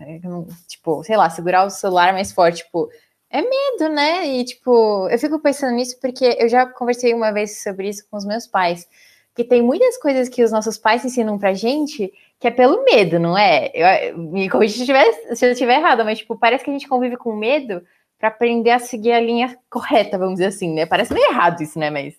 [0.67, 2.89] tipo, sei lá, segurar o celular mais forte, tipo,
[3.29, 4.27] é medo, né?
[4.27, 8.17] E, tipo, eu fico pensando nisso porque eu já conversei uma vez sobre isso com
[8.17, 8.87] os meus pais,
[9.35, 12.11] que tem muitas coisas que os nossos pais ensinam pra gente
[12.41, 13.71] que é pelo medo, não é?
[13.71, 16.87] Eu, me corrija se, tiver, se eu estiver errada, mas tipo, parece que a gente
[16.87, 17.83] convive com medo
[18.17, 20.87] para aprender a seguir a linha correta, vamos dizer assim, né?
[20.87, 21.91] Parece meio errado isso, né?
[21.91, 22.15] Mas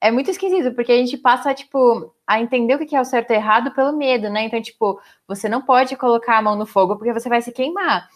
[0.00, 3.32] é muito esquisito, porque a gente passa, tipo, a entender o que é o certo
[3.32, 4.44] e errado pelo medo, né?
[4.44, 8.08] Então, tipo, você não pode colocar a mão no fogo porque você vai se queimar.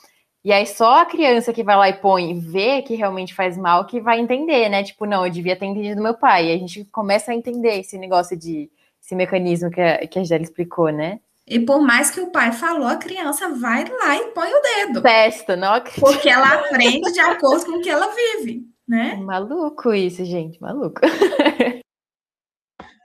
[0.43, 3.59] E aí só a criança que vai lá e põe e vê que realmente faz
[3.59, 4.83] mal que vai entender, né?
[4.83, 6.49] Tipo, não, eu devia ter entendido meu pai.
[6.49, 8.71] E a gente começa a entender esse negócio de
[9.09, 11.19] esse mecanismo que a, que a Gisele explicou, né?
[11.47, 15.01] E por mais que o pai falou, a criança vai lá e põe o dedo.
[15.01, 16.01] Testa, não acredito.
[16.05, 19.17] Porque ela aprende de acordo com o que ela vive, né?
[19.17, 21.01] Maluco isso, gente, maluco.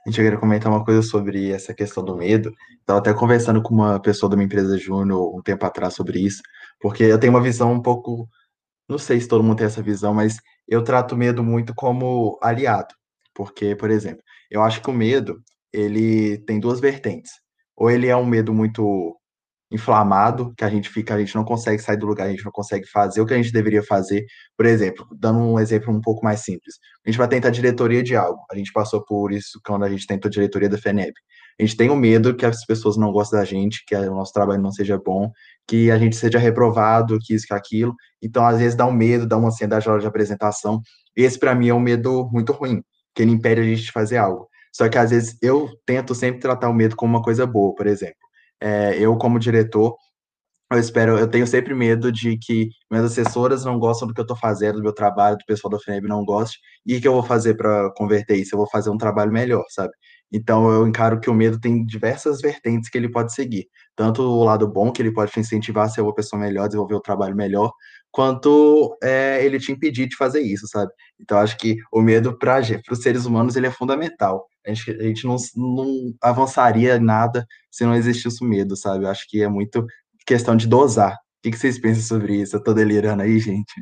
[0.06, 2.52] A gente queria comentar uma coisa sobre essa questão do medo.
[2.80, 6.42] Estava até conversando com uma pessoa da minha empresa júnior um tempo atrás sobre isso,
[6.78, 8.28] porque eu tenho uma visão um pouco,
[8.86, 10.36] não sei se todo mundo tem essa visão, mas
[10.68, 12.94] eu trato o medo muito como aliado.
[13.34, 15.42] Porque, por exemplo, eu acho que o medo,
[15.74, 17.32] ele tem duas vertentes.
[17.76, 19.16] Ou ele é um medo muito
[19.70, 22.52] inflamado, que a gente fica, a gente não consegue sair do lugar, a gente não
[22.52, 24.24] consegue fazer o que a gente deveria fazer.
[24.56, 26.76] Por exemplo, dando um exemplo um pouco mais simples.
[27.04, 28.40] A gente vai tentar diretoria de algo.
[28.52, 31.12] A gente passou por isso quando a gente tentou diretoria da FENEB.
[31.58, 34.32] A gente tem o medo que as pessoas não gostem da gente, que o nosso
[34.32, 35.30] trabalho não seja bom,
[35.68, 37.94] que a gente seja reprovado, que isso, que aquilo.
[38.22, 40.80] Então, às vezes, dá um medo, dá uma ansiedade na hora de apresentação.
[41.16, 42.82] Esse, para mim, é um medo muito ruim,
[43.14, 44.48] que ele impede a gente de fazer algo.
[44.74, 47.86] Só que às vezes eu tento sempre tratar o medo como uma coisa boa, por
[47.86, 48.16] exemplo.
[48.60, 49.96] É, eu, como diretor,
[50.72, 54.24] eu espero, eu tenho sempre medo de que minhas assessoras não gostam do que eu
[54.24, 57.22] estou fazendo, do meu trabalho, do pessoal da FNEB não goste, e que eu vou
[57.22, 58.54] fazer para converter isso?
[58.54, 59.92] Eu vou fazer um trabalho melhor, sabe?
[60.32, 63.66] Então, eu encaro que o medo tem diversas vertentes que ele pode seguir.
[63.94, 67.00] Tanto o lado bom, que ele pode incentivar a ser uma pessoa melhor, desenvolver o
[67.00, 67.72] trabalho melhor,
[68.14, 70.92] quanto é, ele te impedir de fazer isso, sabe?
[71.20, 74.46] Então, acho que o medo para os seres humanos ele é fundamental.
[74.64, 79.04] A gente, a gente não, não avançaria nada se não existisse o medo, sabe?
[79.04, 79.84] Eu acho que é muito
[80.24, 81.14] questão de dosar.
[81.14, 82.54] O que, vocês pensam sobre isso?
[82.54, 83.74] Eu tô delirando aí, gente.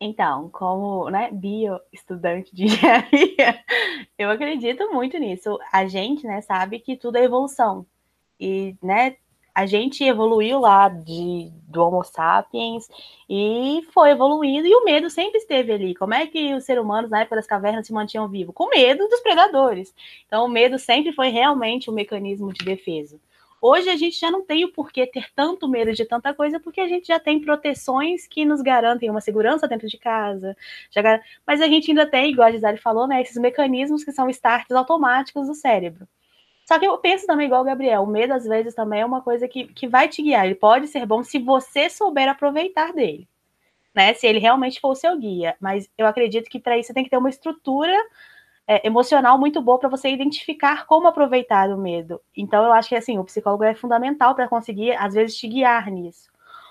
[0.00, 3.62] Então, como né, bio estudante de engenharia,
[4.16, 5.58] eu acredito muito nisso.
[5.70, 7.84] A gente né, sabe que tudo é evolução.
[8.40, 9.16] E né,
[9.54, 12.88] a gente evoluiu lá de, do Homo sapiens
[13.28, 15.94] e foi evoluindo, e o medo sempre esteve ali.
[15.94, 18.54] Como é que os seres humanos, na época das cavernas, se mantinham vivos?
[18.54, 19.94] Com medo dos predadores.
[20.26, 23.18] Então, o medo sempre foi realmente um mecanismo de defesa.
[23.62, 26.80] Hoje a gente já não tem o porquê ter tanto medo de tanta coisa, porque
[26.80, 30.56] a gente já tem proteções que nos garantem uma segurança dentro de casa.
[30.90, 31.02] Já,
[31.46, 34.74] mas a gente ainda tem, igual a Gisele falou, né, esses mecanismos que são starts
[34.74, 36.08] automáticos do cérebro.
[36.70, 39.20] Só que eu penso também, igual o Gabriel, o medo às vezes também é uma
[39.20, 40.46] coisa que, que vai te guiar.
[40.46, 43.26] Ele pode ser bom se você souber aproveitar dele.
[43.92, 45.56] Né, se ele realmente for o seu guia.
[45.58, 47.92] Mas eu acredito que para isso você tem que ter uma estrutura
[48.68, 52.20] é, emocional muito boa para você identificar como aproveitar o medo.
[52.36, 55.90] Então, eu acho que assim, o psicólogo é fundamental para conseguir, às vezes, te guiar
[55.90, 56.30] nisso.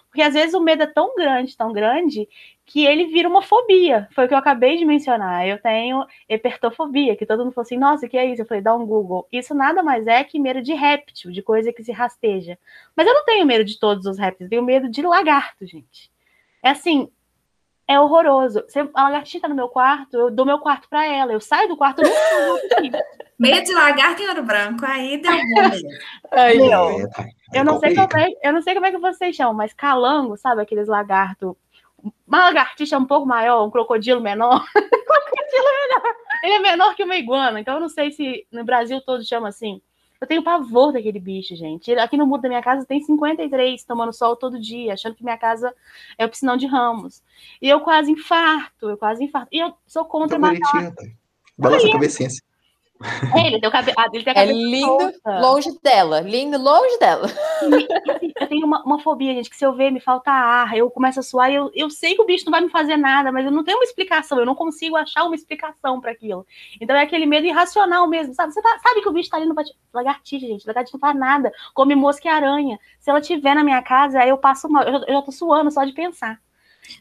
[0.10, 2.28] Porque às vezes o medo é tão grande, tão grande,
[2.66, 4.08] que ele vira uma fobia.
[4.12, 5.48] Foi o que eu acabei de mencionar.
[5.48, 8.42] Eu tenho hipertofobia, que todo mundo falou assim: nossa, o que é isso?
[8.42, 9.28] Eu falei: dá um Google.
[9.32, 12.58] Isso nada mais é que medo de réptil, de coisa que se rasteja.
[12.96, 16.12] Mas eu não tenho medo de todos os répteis, tenho medo de lagarto, gente.
[16.64, 17.10] É assim,
[17.90, 18.64] é horroroso.
[18.94, 21.34] a lagartixa tá no meu quarto, eu dou meu quarto para ela.
[21.34, 22.92] Eu saio do quarto, eu não
[23.40, 25.72] Medo de lagarto em ouro branco, aí deu bom.
[26.32, 27.26] Aí, tá.
[27.52, 30.38] eu, não sei como é, eu não sei como é que vocês chamam, mas calango,
[30.38, 30.62] sabe?
[30.62, 31.56] Aqueles lagartos.
[32.28, 34.64] Uma lagartixa um pouco maior, um crocodilo menor.
[34.70, 36.16] crocodilo menor.
[36.44, 39.50] Ele é menor que uma iguana, então eu não sei se no Brasil todos chamam
[39.50, 39.82] assim.
[40.22, 41.94] Eu tenho pavor daquele bicho, gente.
[41.94, 45.38] Aqui no muro da minha casa tem 53 tomando sol todo dia, achando que minha
[45.38, 45.74] casa
[46.18, 47.24] é o piscinão de ramos.
[47.62, 49.48] E eu quase infarto, eu quase infarto.
[49.52, 50.94] E eu sou contra matar.
[51.58, 52.49] Balança a cabecinha assim.
[53.34, 53.96] É, ele tem o cabelo.
[53.98, 55.40] Ah, ele tem a é lindo solta.
[55.40, 57.28] longe dela, lindo longe dela.
[58.42, 61.20] eu tenho uma, uma, fobia, gente, que se eu ver me falta ar, eu começo
[61.20, 63.52] a suar, eu, eu sei que o bicho não vai me fazer nada, mas eu
[63.52, 66.46] não tenho uma explicação, eu não consigo achar uma explicação para aquilo.
[66.82, 68.54] Então é aquele medo irracional mesmo, sabe?
[68.54, 69.74] Você tá, sabe que o bicho tá ali no bate...
[69.94, 72.78] lagartixa, gente, lagartixa não faz nada, come mosca e aranha.
[73.00, 75.72] Se ela tiver na minha casa, aí eu passo mal, eu, eu já tô suando
[75.72, 76.38] só de pensar.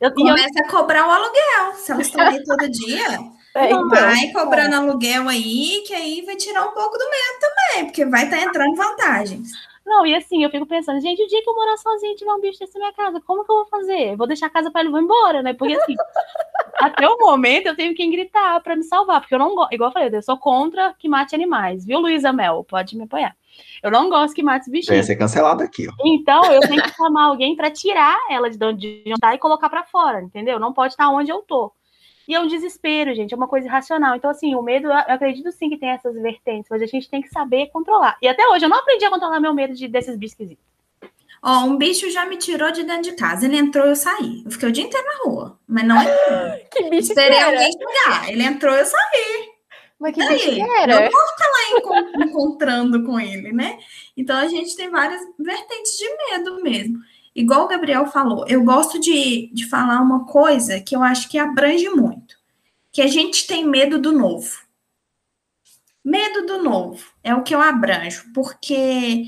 [0.01, 0.67] Eu, Começa eu...
[0.67, 3.38] a cobrar o aluguel, se elas estão aí todo dia.
[3.59, 4.77] É, então, vai cobrando é.
[4.77, 8.43] aluguel aí, que aí vai tirar um pouco do medo também, porque vai estar tá
[8.43, 9.51] entrando vantagens.
[9.89, 12.33] Não, e assim, eu fico pensando, gente, o dia que eu morar sozinha e tiver
[12.33, 14.17] um bicho desse na minha casa, como que eu vou fazer?
[14.17, 15.55] vou deixar a casa para ele vou embora, né?
[15.55, 15.95] Porque assim,
[16.79, 19.89] até o momento eu tenho que gritar para me salvar, porque eu não gosto, igual
[19.89, 22.65] eu falei, eu sou contra que mate animais, viu, Luísa Mel?
[22.65, 23.35] Pode me apoiar.
[23.83, 24.99] Eu não gosto que mate bichinhos.
[24.99, 25.93] Vai ser cancelado aqui, ó.
[26.05, 29.85] Então, eu tenho que chamar alguém para tirar ela de onde está e colocar para
[29.85, 30.61] fora, entendeu?
[30.61, 31.73] Não pode estar onde eu tô.
[32.29, 34.15] E é um desespero, gente, é uma coisa irracional.
[34.15, 37.23] Então, assim, o medo, eu acredito sim que tem essas vertentes, mas a gente tem
[37.23, 38.19] que saber controlar.
[38.21, 40.65] E até hoje eu não aprendi a controlar meu medo de, desses bichos esquisitos.
[41.43, 43.47] Ó, um bicho já me tirou de dentro de casa.
[43.47, 44.43] Ele entrou, eu saí.
[44.45, 46.69] Eu fiquei o dia inteiro na rua, mas não entrou.
[46.71, 48.29] que bicho Esperei alguém chegar.
[48.29, 49.49] Ele entrou, eu saí.
[49.99, 51.01] Mas que bicho que era?
[51.01, 53.79] Não vou ficar lá encontrando com ele, né?
[54.15, 56.99] Então a gente tem várias vertentes de medo mesmo.
[57.39, 61.39] Igual o Gabriel falou, eu gosto de, de falar uma coisa que eu acho que
[61.39, 62.18] abrange muito,
[62.93, 64.61] que a gente tem medo do novo.
[66.05, 69.27] Medo do novo é o que eu abranjo, porque,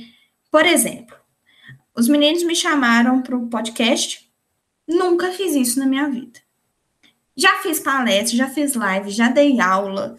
[0.51, 1.17] por exemplo,
[1.95, 4.31] os meninos me chamaram para o podcast,
[4.89, 6.41] nunca fiz isso na minha vida.
[7.37, 10.17] Já fiz palestra, já fiz live, já dei aula,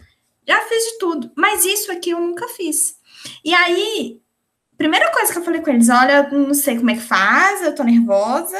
[0.48, 3.00] já fiz de tudo, mas isso aqui eu nunca fiz.
[3.44, 4.22] E aí,
[4.82, 7.62] Primeira coisa que eu falei com eles, olha, eu não sei como é que faz,
[7.62, 8.58] eu tô nervosa.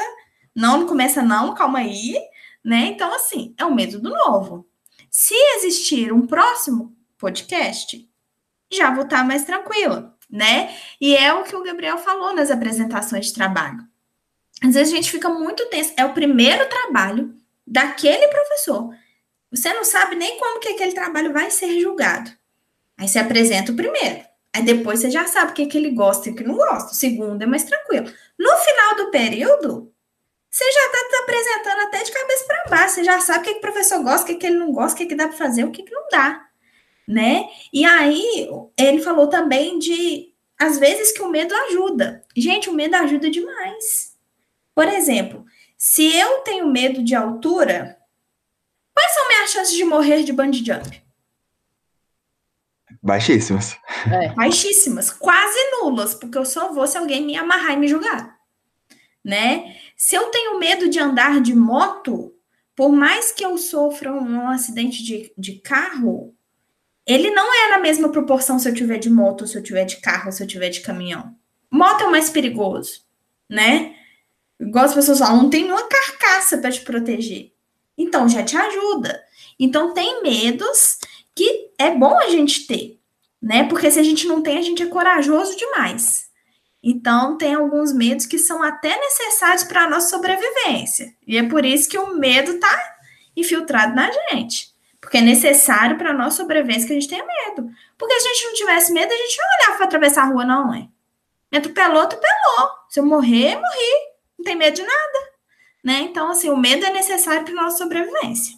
[0.54, 2.16] Não, não começa não, calma aí,
[2.64, 2.92] né?
[2.94, 4.64] Então, assim, é o medo do novo.
[5.12, 8.10] Se existir um próximo podcast,
[8.72, 10.74] já vou estar mais tranquila, né?
[10.98, 13.86] E é o que o Gabriel falou nas apresentações de trabalho.
[14.64, 15.92] Às vezes a gente fica muito tenso.
[15.98, 17.36] É o primeiro trabalho
[17.66, 18.94] daquele professor.
[19.50, 22.30] Você não sabe nem como que aquele trabalho vai ser julgado.
[22.96, 24.24] Aí você apresenta o primeiro.
[24.54, 26.92] Aí depois você já sabe o que, que ele gosta e o que não gosta.
[26.92, 28.10] O segundo é mais tranquilo.
[28.38, 29.91] No final do período,
[30.52, 32.94] você já está te apresentando até de cabeça para baixo.
[32.96, 34.94] Você já sabe o que, que o professor gosta, o que, que ele não gosta,
[34.94, 36.46] o que, que dá para fazer, o que, que não dá.
[37.08, 37.48] Né?
[37.72, 42.22] E aí, ele falou também de, às vezes, que o medo ajuda.
[42.36, 44.14] Gente, o medo ajuda demais.
[44.74, 45.42] Por exemplo,
[45.78, 47.96] se eu tenho medo de altura,
[48.94, 51.02] quais são minhas chances de morrer de bungee jump?
[53.02, 53.78] Baixíssimas.
[54.06, 54.28] É.
[54.34, 58.41] Baixíssimas, quase nulas, porque eu só vou se alguém me amarrar e me julgar.
[59.24, 59.76] Né?
[59.96, 62.34] Se eu tenho medo de andar de moto,
[62.74, 66.34] por mais que eu sofra um acidente de, de carro,
[67.06, 69.96] ele não é na mesma proporção se eu tiver de moto, se eu tiver de
[69.96, 71.36] carro, se eu tiver de caminhão.
[71.70, 73.04] Moto é o mais perigoso,
[73.48, 73.94] né?
[74.60, 77.52] Igual as pessoas falam, não tem nenhuma carcaça para te proteger.
[77.96, 79.22] Então já te ajuda.
[79.58, 80.98] Então tem medos
[81.34, 83.00] que é bom a gente ter,
[83.40, 83.64] né?
[83.64, 86.30] Porque se a gente não tem, a gente é corajoso demais.
[86.82, 91.14] Então tem alguns medos que são até necessários para a nossa sobrevivência.
[91.26, 92.96] E é por isso que o medo está
[93.36, 94.72] infiltrado na gente.
[95.00, 97.70] Porque é necessário para a nossa sobrevivência que a gente tenha medo.
[97.96, 100.44] Porque se a gente não tivesse medo, a gente não olhava para atravessar a rua,
[100.44, 100.88] não, é?
[101.50, 102.70] Me atropelou, atropelou.
[102.88, 104.12] Se eu morrer, morri.
[104.38, 105.32] Não tem medo de nada.
[105.84, 106.00] Né?
[106.00, 108.56] Então, assim, o medo é necessário para a nossa sobrevivência.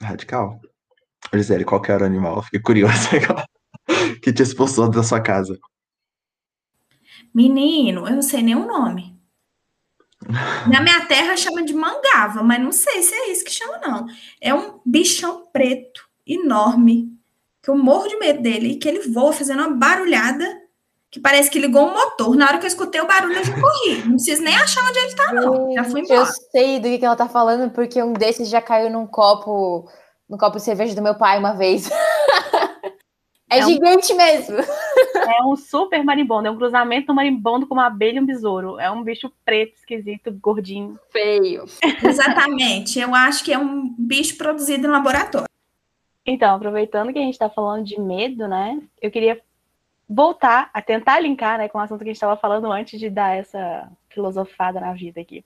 [0.00, 0.60] Radical.
[1.32, 2.42] Gisele, qual que era o animal?
[2.42, 3.08] Fiquei curiosa
[4.22, 5.58] que te expulsou da sua casa.
[7.34, 9.14] Menino, eu não sei nem o nome.
[10.70, 14.06] Na minha terra chama de mangava, mas não sei se é isso que chama, não.
[14.40, 17.12] É um bichão preto, enorme,
[17.62, 20.62] que eu morro de medo dele, e que ele voa fazendo uma barulhada
[21.10, 22.34] que parece que ligou um motor.
[22.34, 24.02] Na hora que eu escutei o barulho, eu já corri.
[24.04, 25.72] Não preciso nem achar onde ele tá, não.
[25.72, 26.20] Já fui embora.
[26.20, 29.88] Eu sei do que ela tá falando, porque um desses já caiu num copo,
[30.28, 31.88] no copo de cerveja do meu pai uma vez.
[33.50, 34.16] É, é gigante um...
[34.16, 34.56] mesmo.
[35.26, 36.48] É um super marimbondo.
[36.48, 38.78] É um cruzamento do marimbondo com uma abelha e um besouro.
[38.78, 40.98] É um bicho preto, esquisito, gordinho.
[41.10, 41.64] Feio.
[42.02, 42.98] Exatamente.
[42.98, 45.48] Eu acho que é um bicho produzido em laboratório.
[46.26, 48.80] Então, aproveitando que a gente está falando de medo, né?
[49.00, 49.40] Eu queria
[50.08, 53.10] voltar a tentar linkar né, com o assunto que a gente estava falando antes de
[53.10, 55.44] dar essa filosofada na vida aqui.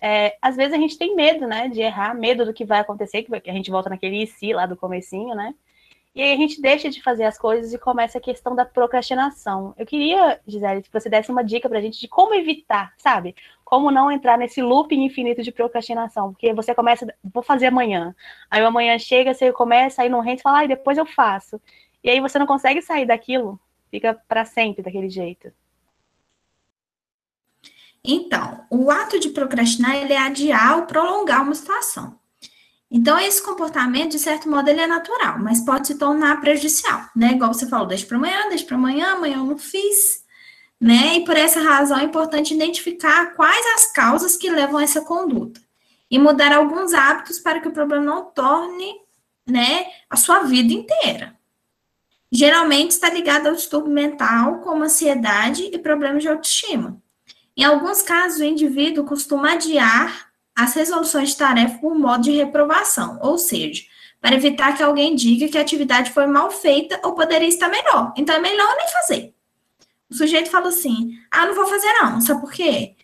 [0.00, 3.24] É, às vezes a gente tem medo, né, de errar, medo do que vai acontecer,
[3.24, 5.54] que a gente volta naquele si lá do comecinho, né?
[6.18, 9.72] E aí a gente deixa de fazer as coisas e começa a questão da procrastinação.
[9.78, 13.36] Eu queria, Gisele, que você desse uma dica pra gente de como evitar, sabe?
[13.64, 16.32] Como não entrar nesse looping infinito de procrastinação.
[16.32, 18.16] Porque você começa, vou fazer amanhã.
[18.50, 21.60] Aí amanhã chega, você começa, aí não rende, fala, ah, depois eu faço.
[22.02, 25.52] E aí você não consegue sair daquilo, fica para sempre daquele jeito.
[28.02, 32.18] Então, o ato de procrastinar, ele é adiar ou prolongar uma situação.
[32.90, 37.32] Então, esse comportamento, de certo modo, ele é natural, mas pode se tornar prejudicial, né?
[37.32, 40.24] Igual você falou, deixa para amanhã, deixa para amanhã, amanhã eu não fiz,
[40.80, 41.16] né?
[41.16, 45.60] E por essa razão é importante identificar quais as causas que levam a essa conduta
[46.10, 48.94] e mudar alguns hábitos para que o problema não torne,
[49.46, 51.36] né, a sua vida inteira.
[52.30, 57.00] Geralmente está ligado ao distúrbio mental, como ansiedade e problemas de autoestima.
[57.56, 60.27] Em alguns casos, o indivíduo costuma adiar
[60.58, 63.84] as resoluções de tarefa por modo de reprovação, ou seja,
[64.20, 68.12] para evitar que alguém diga que a atividade foi mal feita ou poderia estar melhor.
[68.16, 69.34] Então é melhor nem fazer.
[70.10, 72.96] O sujeito fala assim: ah, não vou fazer não, sabe por quê?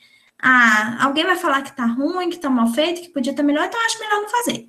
[0.43, 3.67] Ah, alguém vai falar que tá ruim, que tá mal feito, que podia estar melhor,
[3.67, 4.69] então acho melhor não fazer.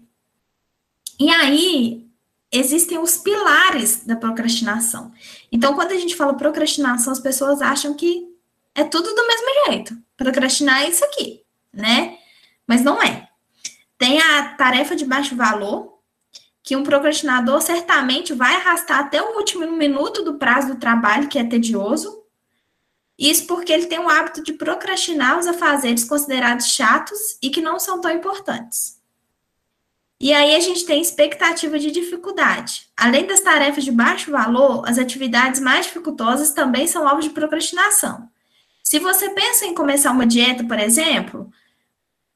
[1.20, 2.06] E aí,
[2.52, 5.12] existem os pilares da procrastinação.
[5.52, 8.28] Então, quando a gente fala procrastinação, as pessoas acham que
[8.76, 9.98] é tudo do mesmo jeito.
[10.16, 11.42] Procrastinar é isso aqui,
[11.74, 12.20] né?
[12.68, 13.30] Mas não é.
[13.98, 16.00] Tem a tarefa de baixo valor,
[16.64, 21.38] que um procrastinador certamente vai arrastar até o último minuto do prazo do trabalho, que
[21.38, 22.24] é tedioso.
[23.18, 27.80] Isso porque ele tem o hábito de procrastinar os afazeres considerados chatos e que não
[27.80, 29.00] são tão importantes.
[30.20, 32.88] E aí a gente tem expectativa de dificuldade.
[32.98, 38.28] Além das tarefas de baixo valor, as atividades mais dificultosas também são alvo de procrastinação.
[38.84, 41.52] Se você pensa em começar uma dieta, por exemplo,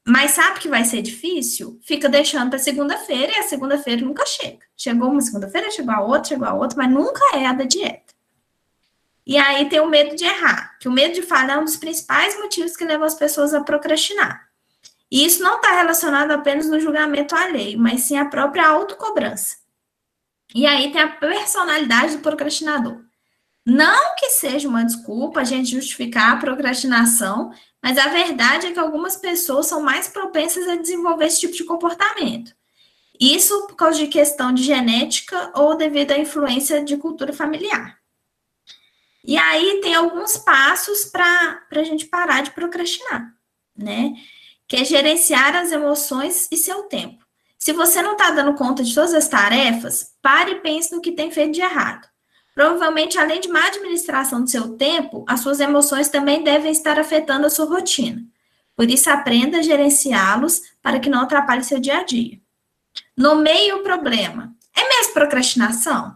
[0.06, 1.78] mas sabe que vai ser difícil?
[1.82, 4.60] Fica deixando para segunda-feira e a segunda-feira nunca chega.
[4.76, 8.14] Chegou uma segunda-feira, chegou a outra, chegou a outra, mas nunca é a da dieta.
[9.26, 11.76] E aí tem o medo de errar, que o medo de falhar é um dos
[11.76, 14.48] principais motivos que levam as pessoas a procrastinar.
[15.10, 19.58] E isso não está relacionado apenas no julgamento alheio, mas sim à própria autocobrança.
[20.54, 23.00] E aí tem a personalidade do procrastinador.
[23.64, 27.52] Não que seja uma desculpa a gente justificar a procrastinação,
[27.82, 31.64] mas a verdade é que algumas pessoas são mais propensas a desenvolver esse tipo de
[31.64, 32.54] comportamento.
[33.18, 37.98] Isso por causa de questão de genética ou devido à influência de cultura familiar.
[39.22, 43.34] E aí tem alguns passos para a gente parar de procrastinar,
[43.76, 44.14] né?
[44.66, 47.24] Que é gerenciar as emoções e seu tempo.
[47.58, 51.12] Se você não está dando conta de todas as tarefas, pare e pense no que
[51.12, 52.08] tem feito de errado.
[52.60, 57.46] Provavelmente, além de má administração do seu tempo, as suas emoções também devem estar afetando
[57.46, 58.22] a sua rotina.
[58.76, 62.38] Por isso, aprenda a gerenciá-los para que não atrapalhe seu dia a dia.
[63.16, 64.54] Nomeie o problema.
[64.76, 66.14] É mesmo procrastinação?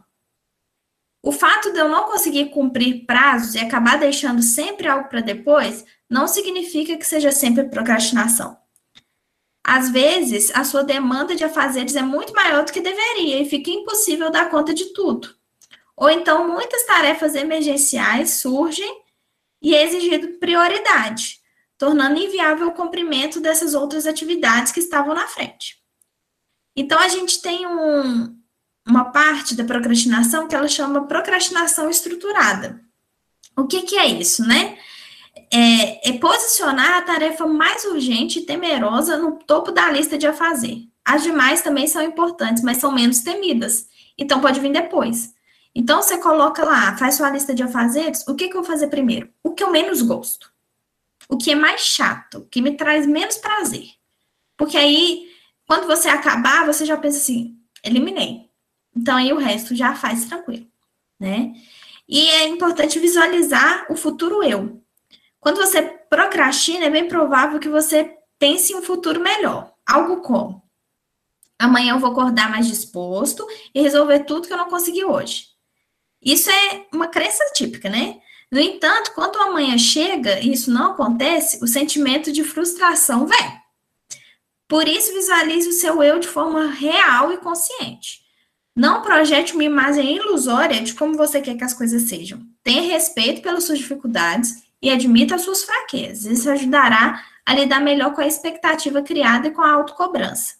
[1.22, 5.82] O fato de eu não conseguir cumprir prazos e acabar deixando sempre algo para depois
[6.10, 8.54] não significa que seja sempre procrastinação.
[9.66, 13.70] Às vezes, a sua demanda de afazeres é muito maior do que deveria e fica
[13.70, 15.42] impossível dar conta de tudo.
[15.96, 19.02] Ou então, muitas tarefas emergenciais surgem
[19.62, 21.38] e é exigido prioridade,
[21.78, 25.76] tornando inviável o cumprimento dessas outras atividades que estavam na frente.
[26.76, 28.36] Então, a gente tem um,
[28.86, 32.80] uma parte da procrastinação que ela chama procrastinação estruturada.
[33.56, 34.76] O que, que é isso, né?
[35.52, 40.32] É, é, posicionar a tarefa mais urgente e temerosa no topo da lista de a
[40.32, 40.88] fazer.
[41.04, 43.86] As demais também são importantes, mas são menos temidas.
[44.18, 45.33] Então, pode vir depois.
[45.74, 48.86] Então, você coloca lá, faz sua lista de afazeres, o que, que eu vou fazer
[48.86, 49.28] primeiro?
[49.42, 50.52] O que eu menos gosto.
[51.28, 53.88] O que é mais chato, o que me traz menos prazer.
[54.56, 55.28] Porque aí,
[55.66, 58.48] quando você acabar, você já pensa assim, eliminei.
[58.94, 60.66] Então, aí o resto já faz tranquilo,
[61.18, 61.52] né?
[62.08, 64.80] E é importante visualizar o futuro eu.
[65.40, 69.72] Quando você procrastina, é bem provável que você pense em um futuro melhor.
[69.84, 70.62] Algo como:
[71.58, 75.53] amanhã eu vou acordar mais disposto e resolver tudo que eu não consegui hoje.
[76.24, 78.18] Isso é uma crença típica, né?
[78.50, 83.64] No entanto, quando amanhã chega e isso não acontece, o sentimento de frustração vem.
[84.68, 88.22] Por isso, visualize o seu eu de forma real e consciente.
[88.74, 92.40] Não projete uma imagem ilusória de como você quer que as coisas sejam.
[92.62, 96.24] Tenha respeito pelas suas dificuldades e admita as suas fraquezas.
[96.24, 100.54] Isso ajudará a lidar melhor com a expectativa criada e com a autocobrança.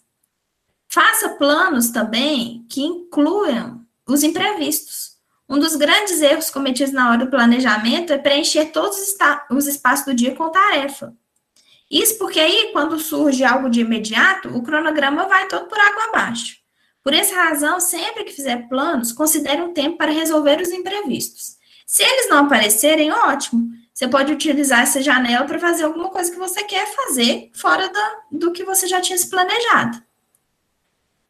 [0.87, 5.14] Faça planos também que incluam os imprevistos.
[5.47, 8.97] Um dos grandes erros cometidos na hora do planejamento é preencher todos
[9.49, 11.13] os espaços do dia com tarefa.
[11.89, 16.57] Isso porque aí, quando surge algo de imediato, o cronograma vai todo por água abaixo.
[17.03, 21.57] Por essa razão, sempre que fizer planos, considere um tempo para resolver os imprevistos.
[21.85, 23.69] Se eles não aparecerem, ótimo.
[23.93, 28.39] Você pode utilizar essa janela para fazer alguma coisa que você quer fazer fora do,
[28.39, 30.03] do que você já tinha se planejado.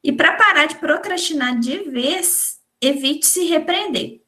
[0.01, 4.21] E para parar de procrastinar de vez, evite se repreender.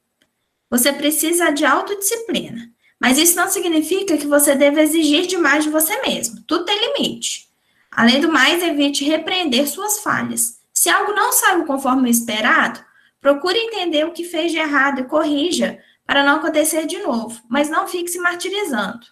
[0.69, 2.71] Você precisa de autodisciplina.
[2.99, 6.41] Mas isso não significa que você deve exigir demais de você mesmo.
[6.47, 7.47] Tudo tem limite.
[7.91, 10.59] Além do mais, evite repreender suas falhas.
[10.73, 12.83] Se algo não saiu conforme o esperado,
[13.21, 17.69] procure entender o que fez de errado e corrija para não acontecer de novo, mas
[17.69, 19.05] não fique se martirizando.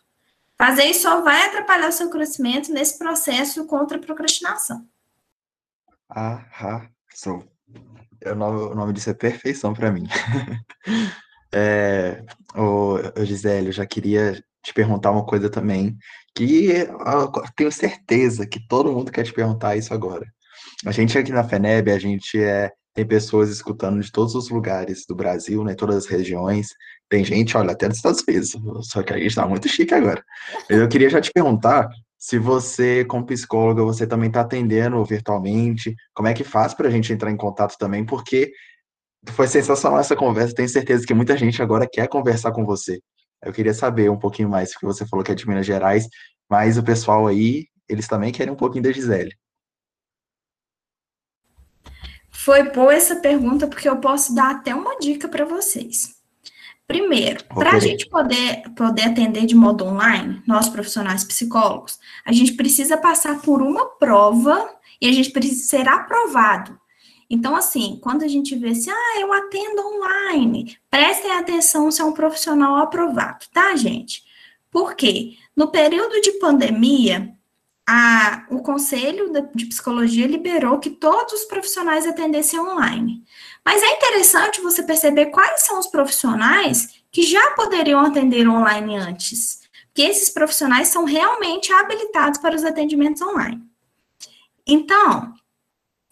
[0.57, 4.87] Fazer isso só vai atrapalhar o seu crescimento nesse processo contra a procrastinação.
[6.07, 7.45] Arrasou.
[8.25, 10.07] O nome, o nome disso é perfeição para mim.
[11.53, 12.23] é,
[12.55, 15.95] ô, Gisele, eu já queria te perguntar uma coisa também,
[16.33, 16.87] que
[17.55, 20.25] tenho certeza que todo mundo quer te perguntar isso agora.
[20.85, 25.05] A gente aqui na FENEB, a gente é, tem pessoas escutando de todos os lugares
[25.07, 26.69] do Brasil, né, todas as regiões.
[27.07, 30.23] Tem gente, olha, até dos Estados Unidos, só que a gente está muito chique agora.
[30.67, 31.87] Eu queria já te perguntar
[32.25, 36.89] se você, como psicóloga, você também está atendendo virtualmente, como é que faz para a
[36.89, 38.51] gente entrar em contato também, porque
[39.29, 42.99] foi sensacional essa conversa, tenho certeza que muita gente agora quer conversar com você.
[43.43, 46.07] Eu queria saber um pouquinho mais, porque você falou que é de Minas Gerais,
[46.49, 49.31] mas o pessoal aí, eles também querem um pouquinho da Gisele.
[52.31, 56.14] Foi boa essa pergunta, porque eu posso dar até uma dica para vocês.
[56.87, 62.53] Primeiro, para a gente poder, poder atender de modo online, nós profissionais psicólogos, a gente
[62.53, 64.69] precisa passar por uma prova
[65.01, 66.79] e a gente precisa ser aprovado.
[67.27, 72.05] Então, assim, quando a gente vê assim, ah, eu atendo online, prestem atenção se é
[72.05, 74.23] um profissional aprovado, tá, gente?
[74.69, 75.33] Por quê?
[75.55, 77.33] No período de pandemia,
[77.87, 83.23] a, o Conselho de Psicologia liberou que todos os profissionais atendessem online.
[83.63, 89.61] Mas é interessante você perceber quais são os profissionais que já poderiam atender online antes,
[89.87, 93.61] porque esses profissionais são realmente habilitados para os atendimentos online.
[94.65, 95.33] Então,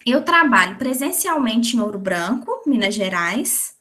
[0.06, 3.74] eu trabalho presencialmente em Ouro Branco, Minas Gerais,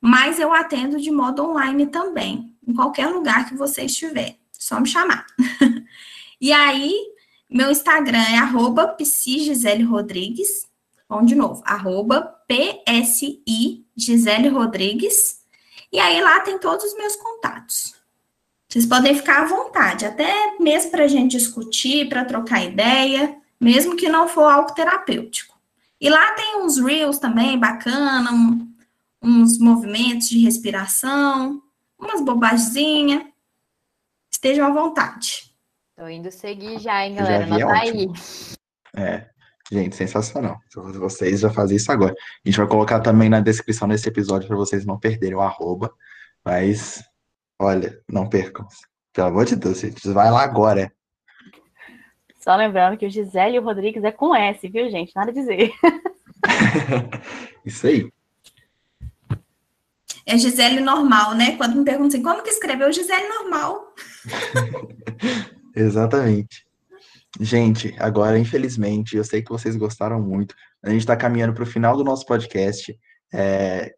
[0.00, 4.86] mas eu atendo de modo online também, em qualquer lugar que você estiver, só me
[4.86, 5.26] chamar.
[6.40, 6.94] e aí,
[7.50, 8.96] meu Instagram é arroba
[9.88, 10.68] Rodrigues.
[11.08, 15.40] Vamos de novo, arroba PSI Gisele Rodrigues.
[15.90, 17.94] E aí lá tem todos os meus contatos.
[18.68, 23.96] Vocês podem ficar à vontade, até mesmo para a gente discutir, para trocar ideia, mesmo
[23.96, 25.58] que não for algo terapêutico.
[25.98, 28.70] E lá tem uns reels também bacana, um,
[29.22, 31.62] uns movimentos de respiração,
[31.98, 33.22] umas bobaginhas.
[34.30, 35.47] Estejam à vontade.
[35.98, 37.44] Tô indo seguir já, hein, galera?
[37.44, 38.06] Não tá aí.
[38.96, 39.26] É.
[39.68, 40.60] Gente, sensacional.
[40.72, 42.12] Vocês já fazem isso agora.
[42.12, 45.92] A gente vai colocar também na descrição desse episódio para vocês não perderem o arroba.
[46.44, 47.02] Mas,
[47.58, 48.64] olha, não percam.
[49.12, 50.08] Pelo amor de Deus, gente.
[50.12, 50.92] Vai lá agora.
[52.38, 55.10] Só lembrando que o Gisele Rodrigues é com S, viu, gente?
[55.16, 55.72] Nada a dizer.
[57.66, 58.08] isso aí.
[60.24, 61.56] É Gisele normal, né?
[61.56, 63.94] Quando me perguntam assim, como que escreveu Gisele normal?
[65.78, 66.66] Exatamente.
[67.38, 70.54] Gente, agora, infelizmente, eu sei que vocês gostaram muito.
[70.82, 72.98] A gente está caminhando para o final do nosso podcast.
[73.32, 73.94] É...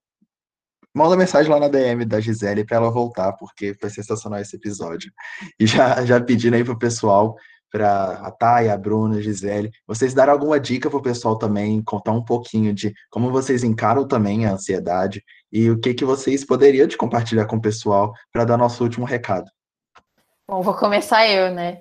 [0.95, 5.11] Manda mensagem lá na DM da Gisele para ela voltar, porque foi sensacional esse episódio.
[5.59, 7.37] E já, já pedindo aí para o pessoal,
[7.71, 11.83] para a Thay, a Bruna, a Gisele, vocês darem alguma dica para o pessoal também,
[11.83, 15.23] contar um pouquinho de como vocês encaram também a ansiedade
[15.53, 19.07] e o que, que vocês poderiam de compartilhar com o pessoal para dar nosso último
[19.07, 19.51] recado.
[20.51, 21.81] Bom, vou começar eu, né?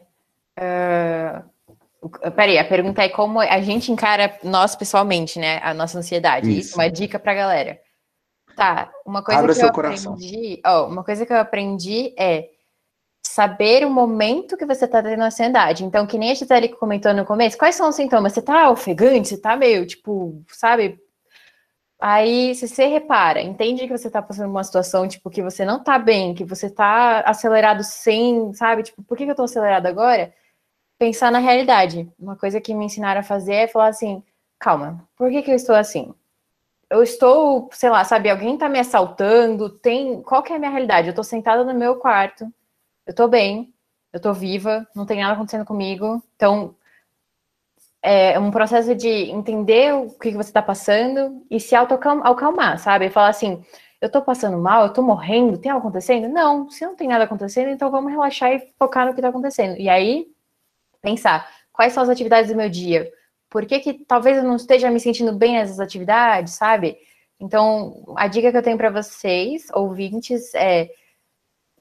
[0.56, 5.60] Uh, peraí, a pergunta é como a gente encara nós pessoalmente, né?
[5.64, 6.48] A nossa ansiedade.
[6.52, 7.80] Isso, Isso uma dica para a galera.
[8.56, 10.62] Tá, uma coisa Abra que eu aprendi.
[10.64, 12.48] Oh, uma coisa que eu aprendi é
[13.26, 15.84] saber o momento que você tá tendo ansiedade.
[15.84, 18.34] Então, que nem a Gisele comentou no começo, quais são os sintomas?
[18.34, 19.30] Você tá ofegante?
[19.30, 21.00] Você tá meio, tipo, sabe,
[22.00, 25.78] Aí, se você repara, entende que você está passando uma situação, tipo, que você não
[25.80, 28.84] está bem, que você está acelerado sem, sabe?
[28.84, 30.34] Tipo, por que, que eu estou acelerado agora?
[30.98, 32.10] Pensar na realidade.
[32.20, 34.24] Uma coisa que me ensinaram a fazer é falar assim,
[34.60, 36.14] calma, por que, que eu estou assim?
[36.90, 40.22] Eu estou, sei lá, sabe, alguém está me assaltando, tem...
[40.24, 41.08] Qual que é a minha realidade?
[41.10, 42.46] Eu estou sentada no meu quarto,
[43.06, 43.74] eu estou bem,
[44.14, 46.76] eu estou viva, não tem nada acontecendo comigo, então
[48.02, 53.10] é um processo de entender o que você está passando e se autoacalmar, sabe?
[53.10, 53.64] Falar assim,
[54.02, 56.30] eu estou passando mal, eu estou morrendo, tem algo acontecendo?
[56.30, 59.78] Não, se não tem nada acontecendo, então vamos relaxar e focar no que está acontecendo.
[59.78, 60.28] E aí,
[61.02, 63.12] pensar, quais são as atividades do meu dia?
[63.50, 66.98] Por que que talvez eu não esteja me sentindo bem nessas atividades, sabe?
[67.40, 70.90] Então, a dica que eu tenho para vocês, ouvintes, é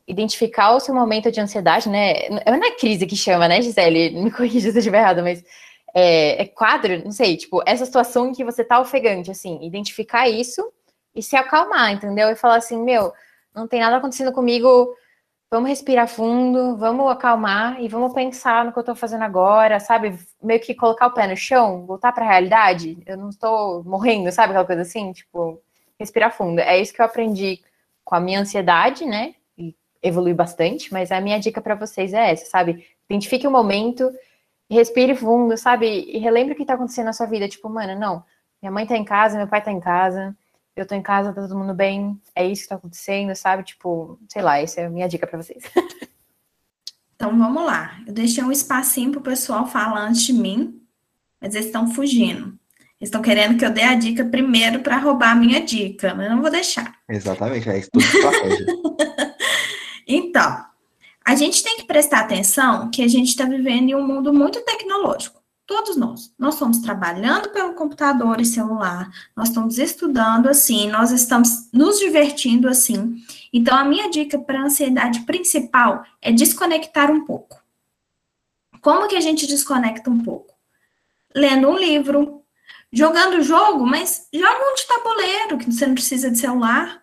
[0.06, 2.28] identificar o seu momento de ansiedade, né?
[2.30, 4.10] Não é crise que chama, né, Gisele?
[4.10, 5.44] Me corrija se eu estiver errado, mas
[5.94, 10.28] é, é, quadro, não sei, tipo, essa situação em que você tá ofegante, assim, identificar
[10.28, 10.72] isso
[11.14, 12.30] e se acalmar, entendeu?
[12.30, 13.12] E falar assim, meu,
[13.54, 14.94] não tem nada acontecendo comigo,
[15.50, 20.18] vamos respirar fundo, vamos acalmar e vamos pensar no que eu tô fazendo agora, sabe?
[20.42, 22.98] Meio que colocar o pé no chão, voltar para a realidade.
[23.06, 24.50] Eu não estou morrendo, sabe?
[24.50, 25.60] Aquela coisa assim, tipo,
[25.98, 26.60] respirar fundo.
[26.60, 27.60] É isso que eu aprendi
[28.04, 29.34] com a minha ansiedade, né?
[29.56, 32.86] E evolui bastante, mas a minha dica para vocês é essa, sabe?
[33.08, 34.12] Identifique o momento
[34.74, 35.86] respire fundo, sabe?
[35.86, 37.48] E relembre o que tá acontecendo na sua vida.
[37.48, 38.24] Tipo, mano, não.
[38.60, 40.36] Minha mãe tá em casa, meu pai tá em casa,
[40.76, 42.20] eu tô em casa, tá todo mundo bem.
[42.34, 43.62] É isso que tá acontecendo, sabe?
[43.62, 45.62] Tipo, sei lá, essa é a minha dica para vocês.
[47.18, 48.00] Então vamos lá.
[48.06, 50.80] Eu deixei um espacinho pro pessoal falar antes de mim,
[51.40, 52.56] mas eles estão fugindo.
[53.00, 56.26] Eles estão querendo que eu dê a dica primeiro para roubar a minha dica, mas
[56.26, 56.94] eu não vou deixar.
[57.08, 58.66] Exatamente, é isso tudo estratégia.
[60.06, 60.64] então,
[61.28, 64.62] a gente tem que prestar atenção que a gente está vivendo em um mundo muito
[64.62, 65.42] tecnológico.
[65.66, 66.32] Todos nós.
[66.38, 72.66] Nós estamos trabalhando pelo computador e celular, nós estamos estudando assim, nós estamos nos divertindo
[72.66, 73.22] assim.
[73.52, 77.62] Então, a minha dica para a ansiedade principal é desconectar um pouco.
[78.80, 80.54] Como que a gente desconecta um pouco?
[81.34, 82.42] Lendo um livro,
[82.90, 87.02] jogando jogo, mas joga um de tabuleiro, que você não precisa de celular.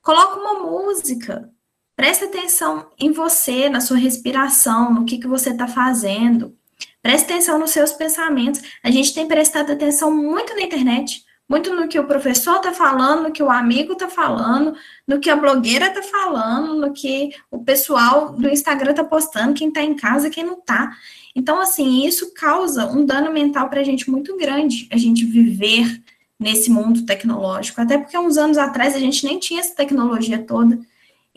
[0.00, 1.52] Coloca uma música,
[1.98, 6.54] Preste atenção em você, na sua respiração, no que, que você está fazendo.
[7.02, 8.62] Preste atenção nos seus pensamentos.
[8.84, 13.24] A gente tem prestado atenção muito na internet, muito no que o professor está falando,
[13.24, 14.76] no que o amigo está falando,
[15.08, 19.66] no que a blogueira está falando, no que o pessoal do Instagram está postando, quem
[19.66, 20.96] está em casa, quem não está.
[21.34, 26.00] Então, assim, isso causa um dano mental para a gente muito grande, a gente viver
[26.38, 27.80] nesse mundo tecnológico.
[27.80, 30.78] Até porque uns anos atrás a gente nem tinha essa tecnologia toda.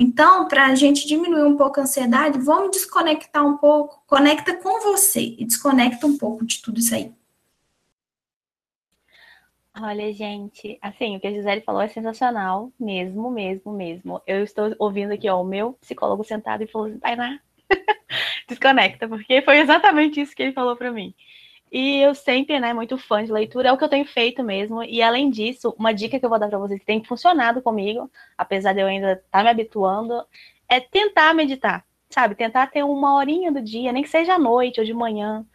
[0.03, 4.81] Então, para a gente diminuir um pouco a ansiedade, vamos desconectar um pouco, conecta com
[4.81, 7.13] você e desconecta um pouco de tudo isso aí.
[9.79, 14.19] Olha, gente, assim, o que a Gisele falou é sensacional, mesmo, mesmo, mesmo.
[14.25, 17.39] Eu estou ouvindo aqui, ó, o meu psicólogo sentado e falou assim, Tainá,
[18.49, 21.13] desconecta, porque foi exatamente isso que ele falou para mim.
[21.71, 24.83] E eu sempre, né, muito fã de leitura, é o que eu tenho feito mesmo.
[24.83, 28.11] E além disso, uma dica que eu vou dar para vocês que tem funcionado comigo,
[28.37, 30.21] apesar de eu ainda estar tá me habituando,
[30.67, 32.35] é tentar meditar, sabe?
[32.35, 35.45] Tentar ter uma horinha do dia, nem que seja à noite ou de manhã.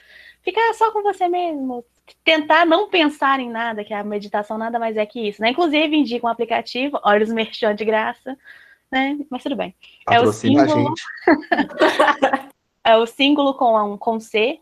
[0.41, 1.85] Ficar só com você mesmo.
[2.25, 5.51] Tentar não pensar em nada, que a meditação nada mais é que isso, né?
[5.51, 8.39] Inclusive, indica um aplicativo, olha os merchan de graça,
[8.91, 9.19] né?
[9.29, 9.75] Mas tudo bem.
[10.07, 10.95] Patrocina é o símbolo...
[12.85, 14.61] é o símbolo com, um, com C,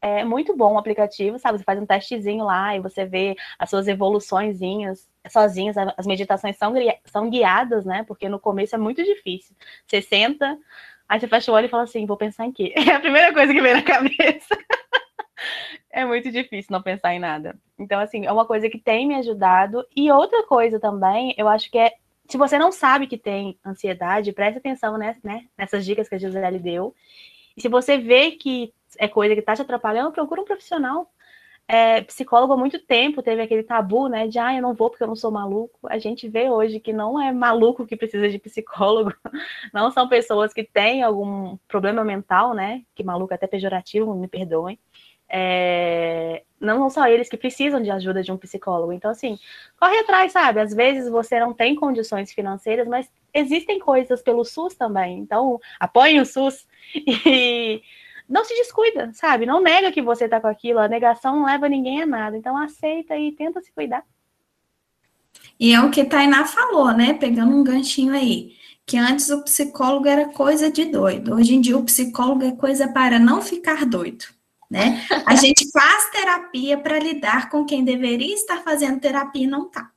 [0.00, 1.58] É muito bom o aplicativo, sabe?
[1.58, 5.76] Você faz um testezinho lá e você vê as suas evoluçõezinhas sozinhas.
[5.96, 6.72] As meditações são,
[7.04, 8.04] são guiadas, né?
[8.06, 9.54] Porque no começo é muito difícil.
[9.86, 10.58] Você senta,
[11.08, 12.74] aí você fecha o olho e fala assim: vou pensar em quê?
[12.90, 14.56] É a primeira coisa que vem na cabeça.
[15.90, 17.56] é muito difícil não pensar em nada.
[17.78, 19.84] Então, assim, é uma coisa que tem me ajudado.
[19.94, 21.92] E outra coisa também, eu acho que é.
[22.28, 25.14] Se você não sabe que tem ansiedade, preste atenção né,
[25.56, 26.92] nessas dicas que a Gisele deu.
[27.56, 31.10] E se você vê que é coisa que está te atrapalhando, procura um profissional.
[31.68, 35.02] É, psicólogo há muito tempo teve aquele tabu, né, de ah, eu não vou porque
[35.02, 35.78] eu não sou maluco.
[35.88, 39.12] A gente vê hoje que não é maluco que precisa de psicólogo,
[39.74, 44.28] não são pessoas que têm algum problema mental, né, que maluco é até pejorativo, me
[44.28, 44.78] perdoem.
[45.28, 48.92] É, não são só eles que precisam de ajuda de um psicólogo.
[48.92, 49.38] Então, assim,
[49.78, 50.60] corre atrás, sabe?
[50.60, 55.18] Às vezes você não tem condições financeiras, mas existem coisas pelo SUS também.
[55.18, 57.82] Então, apoie o SUS e
[58.28, 59.46] não se descuida, sabe?
[59.46, 62.36] Não nega que você tá com aquilo, a negação não leva ninguém a nada.
[62.36, 64.04] Então aceita e tenta se cuidar.
[65.58, 67.14] E é o que Tainá falou, né?
[67.14, 68.56] Pegando um ganchinho aí.
[68.84, 71.34] Que antes o psicólogo era coisa de doido.
[71.34, 74.24] Hoje em dia o psicólogo é coisa para não ficar doido.
[74.70, 75.06] Né?
[75.24, 79.90] A gente faz terapia para lidar com quem deveria estar fazendo terapia e não está.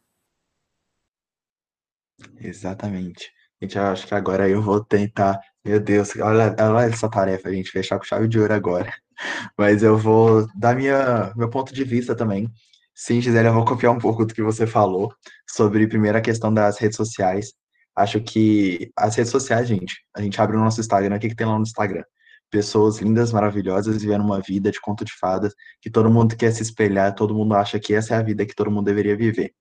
[2.40, 3.32] Exatamente.
[3.62, 7.72] Gente, eu acho que agora eu vou tentar meu Deus, olha, olha essa tarefa, gente
[7.72, 8.94] fechar com chave de ouro agora.
[9.58, 12.50] Mas eu vou dar minha, meu ponto de vista também.
[12.96, 15.14] Sim, Gisele, eu vou copiar um pouco do que você falou
[15.50, 17.54] sobre, primeiro, a questão das redes sociais.
[17.96, 21.36] Acho que as redes sociais, gente, a gente abre o nosso Instagram, o que, que
[21.36, 22.04] tem lá no Instagram?
[22.52, 26.64] Pessoas lindas, maravilhosas, vivendo uma vida de conto de fadas, que todo mundo quer se
[26.64, 29.54] espelhar, todo mundo acha que essa é a vida que todo mundo deveria viver.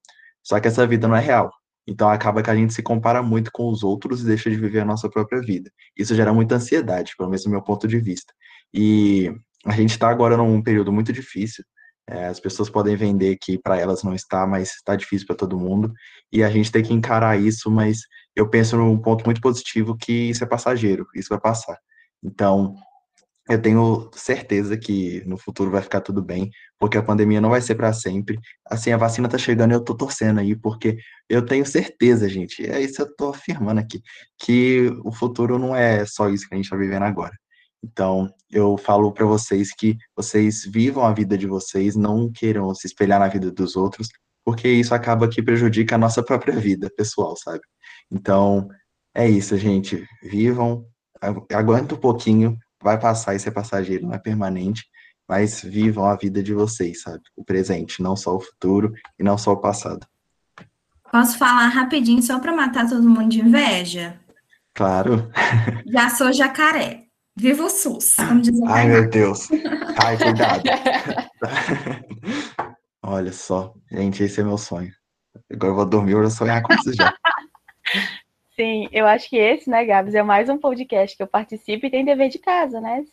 [0.43, 1.53] Só que essa vida não é real.
[1.89, 4.81] Então acaba que a gente se compara muito com os outros e deixa de viver
[4.81, 5.71] a nossa própria vida.
[5.97, 8.31] Isso gera muita ansiedade, pelo menos do meu ponto de vista.
[8.75, 9.33] E
[9.65, 11.65] a gente está agora num período muito difícil.
[12.07, 15.59] É, as pessoas podem vender que para elas não está, mas está difícil para todo
[15.59, 15.91] mundo.
[16.31, 18.01] E a gente tem que encarar isso, mas
[18.37, 21.79] eu penso num ponto muito positivo que isso é passageiro, isso vai passar.
[22.23, 22.75] Então,
[23.49, 27.61] eu tenho certeza que no futuro vai ficar tudo bem, porque a pandemia não vai
[27.61, 28.39] ser para sempre.
[28.67, 30.99] Assim, a vacina tá chegando e eu tô torcendo aí, porque
[31.29, 34.03] eu tenho certeza, gente, é isso que eu tô afirmando aqui,
[34.39, 37.33] que o futuro não é só isso que a gente tá vivendo agora.
[37.83, 42.87] Então, eu falo para vocês que vocês vivam a vida de vocês, não queiram se
[42.87, 44.09] espelhar na vida dos outros,
[44.45, 47.61] porque isso acaba que prejudica a nossa própria vida pessoal, sabe?
[48.11, 48.69] Então,
[49.15, 50.07] é isso, gente.
[50.23, 50.87] Vivam,
[51.53, 54.85] aguenta um pouquinho, vai passar e ser passageiro, não é permanente,
[55.29, 57.21] mas vivam a vida de vocês, sabe?
[57.37, 60.07] O presente, não só o futuro e não só o passado.
[61.11, 64.19] Posso falar rapidinho só para matar todo mundo de inveja?
[64.75, 65.31] Claro.
[65.87, 67.05] Já sou jacaré.
[67.37, 69.49] Viva o SUS, como diz Ai, meu Deus.
[70.05, 70.65] Ai, cuidado.
[73.01, 74.91] Olha só, gente, esse é meu sonho.
[75.53, 77.15] Agora eu vou dormir, eu vou sonhar com isso já.
[78.59, 81.91] Sim, eu acho que esse, né, Gabs, é mais um podcast que eu participo e
[81.91, 83.05] tem dever de casa, né?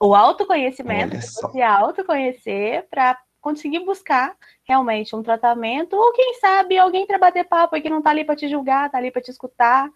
[0.00, 4.34] O autoconhecimento, se autoconhecer para conseguir buscar
[4.64, 8.24] realmente um tratamento, ou quem sabe alguém para bater papo e que não tá ali
[8.24, 9.88] para te julgar, tá ali para te escutar,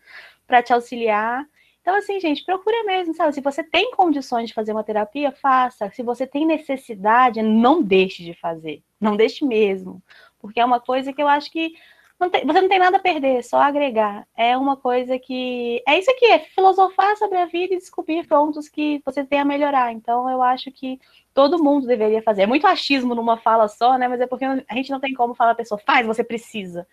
[0.46, 1.44] para te auxiliar.
[1.80, 3.34] Então, assim, gente, procura mesmo, sabe?
[3.34, 5.90] Se você tem condições de fazer uma terapia, faça.
[5.90, 8.84] Se você tem necessidade, não deixe de fazer.
[9.00, 10.00] Não deixe mesmo.
[10.38, 11.74] Porque é uma coisa que eu acho que
[12.20, 14.26] não tem, você não tem nada a perder, só agregar.
[14.36, 15.82] É uma coisa que.
[15.88, 19.44] É isso aqui, é filosofar sobre a vida e descobrir pontos que você tem a
[19.44, 19.92] melhorar.
[19.92, 21.00] Então, eu acho que
[21.32, 22.42] todo mundo deveria fazer.
[22.42, 24.06] É muito achismo numa fala só, né?
[24.06, 26.86] Mas é porque a gente não tem como falar a pessoa, faz, você precisa.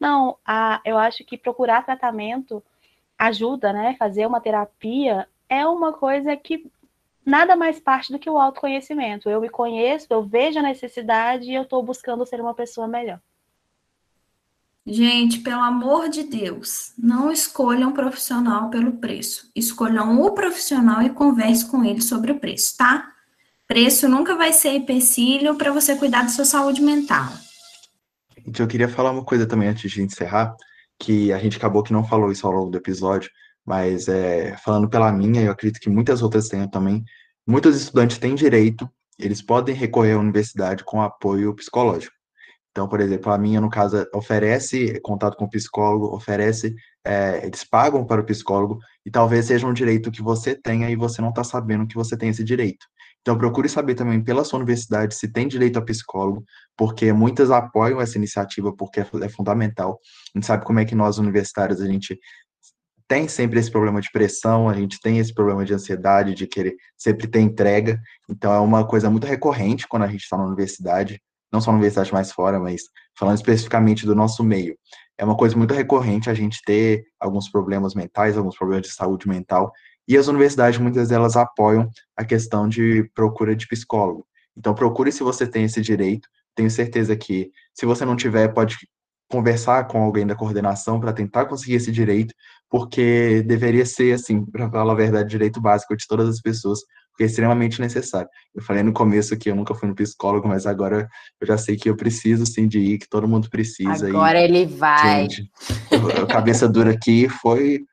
[0.00, 2.62] Não, a, eu acho que procurar tratamento
[3.18, 3.94] ajuda, né?
[3.98, 6.70] Fazer uma terapia é uma coisa que
[7.24, 9.30] nada mais parte do que o autoconhecimento.
[9.30, 13.20] Eu me conheço, eu vejo a necessidade e eu estou buscando ser uma pessoa melhor.
[14.84, 19.48] Gente, pelo amor de Deus, não escolham um profissional pelo preço.
[19.54, 23.08] Escolham o profissional e converse com ele sobre o preço, tá?
[23.68, 27.32] Preço nunca vai ser empecilho para você cuidar da sua saúde mental.
[28.36, 30.52] Gente, eu queria falar uma coisa também antes de encerrar,
[30.98, 33.30] que a gente acabou que não falou isso ao longo do episódio,
[33.64, 37.04] mas é, falando pela minha, eu acredito que muitas outras tenham também.
[37.46, 42.21] Muitos estudantes têm direito, eles podem recorrer à universidade com apoio psicológico.
[42.72, 46.74] Então, por exemplo, a minha, no caso, oferece contato com o psicólogo, oferece,
[47.04, 50.96] é, eles pagam para o psicólogo, e talvez seja um direito que você tenha e
[50.96, 52.86] você não está sabendo que você tem esse direito.
[53.20, 56.44] Então, procure saber também pela sua universidade se tem direito a psicólogo,
[56.74, 60.00] porque muitas apoiam essa iniciativa, porque é, é fundamental.
[60.34, 62.18] A gente sabe como é que nós, universitários, a gente
[63.06, 66.74] tem sempre esse problema de pressão, a gente tem esse problema de ansiedade, de querer
[66.96, 68.00] sempre ter entrega.
[68.30, 71.20] Então, é uma coisa muito recorrente quando a gente está na universidade,
[71.52, 72.82] não só na universidade mais fora, mas
[73.16, 74.76] falando especificamente do nosso meio.
[75.18, 79.28] É uma coisa muito recorrente a gente ter alguns problemas mentais, alguns problemas de saúde
[79.28, 79.72] mental,
[80.08, 84.26] e as universidades, muitas delas apoiam a questão de procura de psicólogo.
[84.56, 86.28] Então, procure se você tem esse direito.
[86.54, 88.76] Tenho certeza que, se você não tiver, pode
[89.30, 92.34] conversar com alguém da coordenação para tentar conseguir esse direito,
[92.68, 96.80] porque deveria ser, assim, para falar a verdade, direito básico de todas as pessoas,
[97.12, 98.28] porque é extremamente necessário.
[98.54, 101.08] Eu falei no começo que eu nunca fui no psicólogo, mas agora
[101.40, 104.08] eu já sei que eu preciso, sim, de ir, que todo mundo precisa.
[104.08, 105.28] Agora e, ele vai.
[105.28, 105.50] Gente,
[106.22, 107.84] a cabeça dura aqui foi,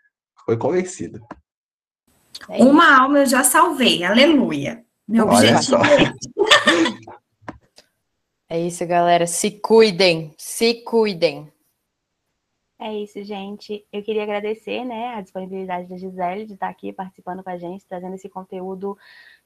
[0.45, 1.19] foi convencida.
[2.47, 4.83] É Uma alma eu já salvei, aleluia.
[5.07, 5.83] Meu Olha objetivo
[8.49, 9.27] é, é isso, galera.
[9.27, 11.51] Se cuidem, se cuidem.
[12.81, 13.85] É isso, gente.
[13.91, 17.85] Eu queria agradecer né, a disponibilidade da Gisele de estar aqui participando com a gente,
[17.85, 18.97] trazendo esse conteúdo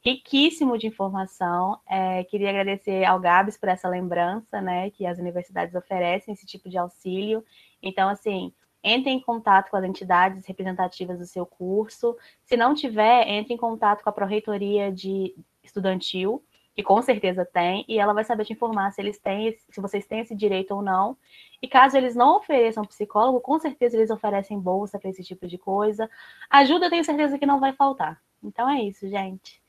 [0.06, 1.80] riquíssimo de informação.
[1.90, 6.70] É, queria agradecer ao Gabs por essa lembrança, né, que as universidades oferecem esse tipo
[6.70, 7.44] de auxílio.
[7.82, 8.54] Então, assim,
[8.84, 12.16] entre em contato com as entidades representativas do seu curso.
[12.44, 15.34] Se não tiver, entre em contato com a Proreitoria de
[15.64, 16.44] Estudantil,
[16.76, 20.06] que com certeza tem, e ela vai saber te informar se eles têm, se vocês
[20.06, 21.16] têm esse direito ou não.
[21.62, 25.58] E caso eles não ofereçam psicólogo, com certeza eles oferecem bolsa para esse tipo de
[25.58, 26.10] coisa.
[26.50, 28.20] Ajuda, eu tenho certeza que não vai faltar.
[28.44, 29.62] Então é isso, gente.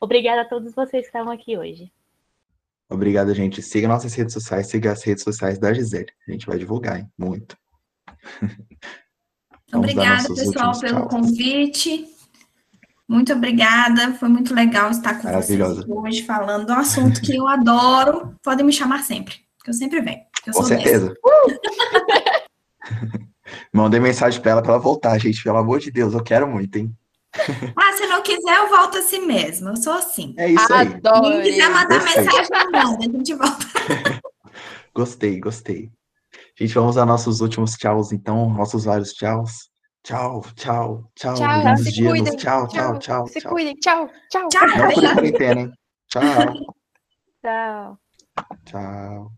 [0.00, 1.92] Obrigada a todos vocês que estavam aqui hoje.
[2.88, 3.62] Obrigado, gente.
[3.62, 6.12] Siga nossas redes sociais, siga as redes sociais da Gisele.
[6.26, 7.10] A gente vai divulgar, hein?
[7.18, 7.56] Muito.
[9.74, 11.08] Obrigada, pessoal, pelo tchau.
[11.08, 12.15] convite.
[13.08, 17.46] Muito obrigada, foi muito legal estar com vocês hoje falando de um assunto que eu
[17.46, 18.34] adoro.
[18.42, 20.22] Podem me chamar sempre, que eu sempre venho.
[20.52, 21.14] com certeza.
[23.72, 25.42] Mandei mensagem para ela para ela voltar, gente.
[25.42, 26.92] Pelo amor de Deus, eu quero muito, hein?
[27.76, 29.68] Ah, se não quiser, eu volto assim mesmo.
[29.68, 30.34] Eu sou assim.
[30.38, 30.88] É isso aí.
[30.88, 31.42] Adoro.
[31.42, 32.24] Quem quiser mandar gostei.
[32.24, 32.98] mensagem, não manda.
[32.98, 33.66] A gente volta.
[34.94, 35.90] gostei, gostei.
[36.58, 38.48] Gente, vamos a nossos últimos tchauz, então.
[38.50, 39.68] Nossos vários tchauz.
[40.06, 41.34] Tchau, tchau, tchau.
[41.34, 42.12] Tchau, se dias.
[42.12, 42.36] cuidem.
[42.36, 43.26] Tchau, tchau, tchau.
[43.26, 43.50] Se tchau.
[43.50, 43.74] cuidem.
[43.80, 44.48] Tchau, tchau.
[44.48, 44.68] Tchau.
[44.76, 45.72] Não por quarentena, hein?
[46.08, 46.22] Tchau.
[47.42, 47.98] Tchau.
[48.64, 49.32] Tchau.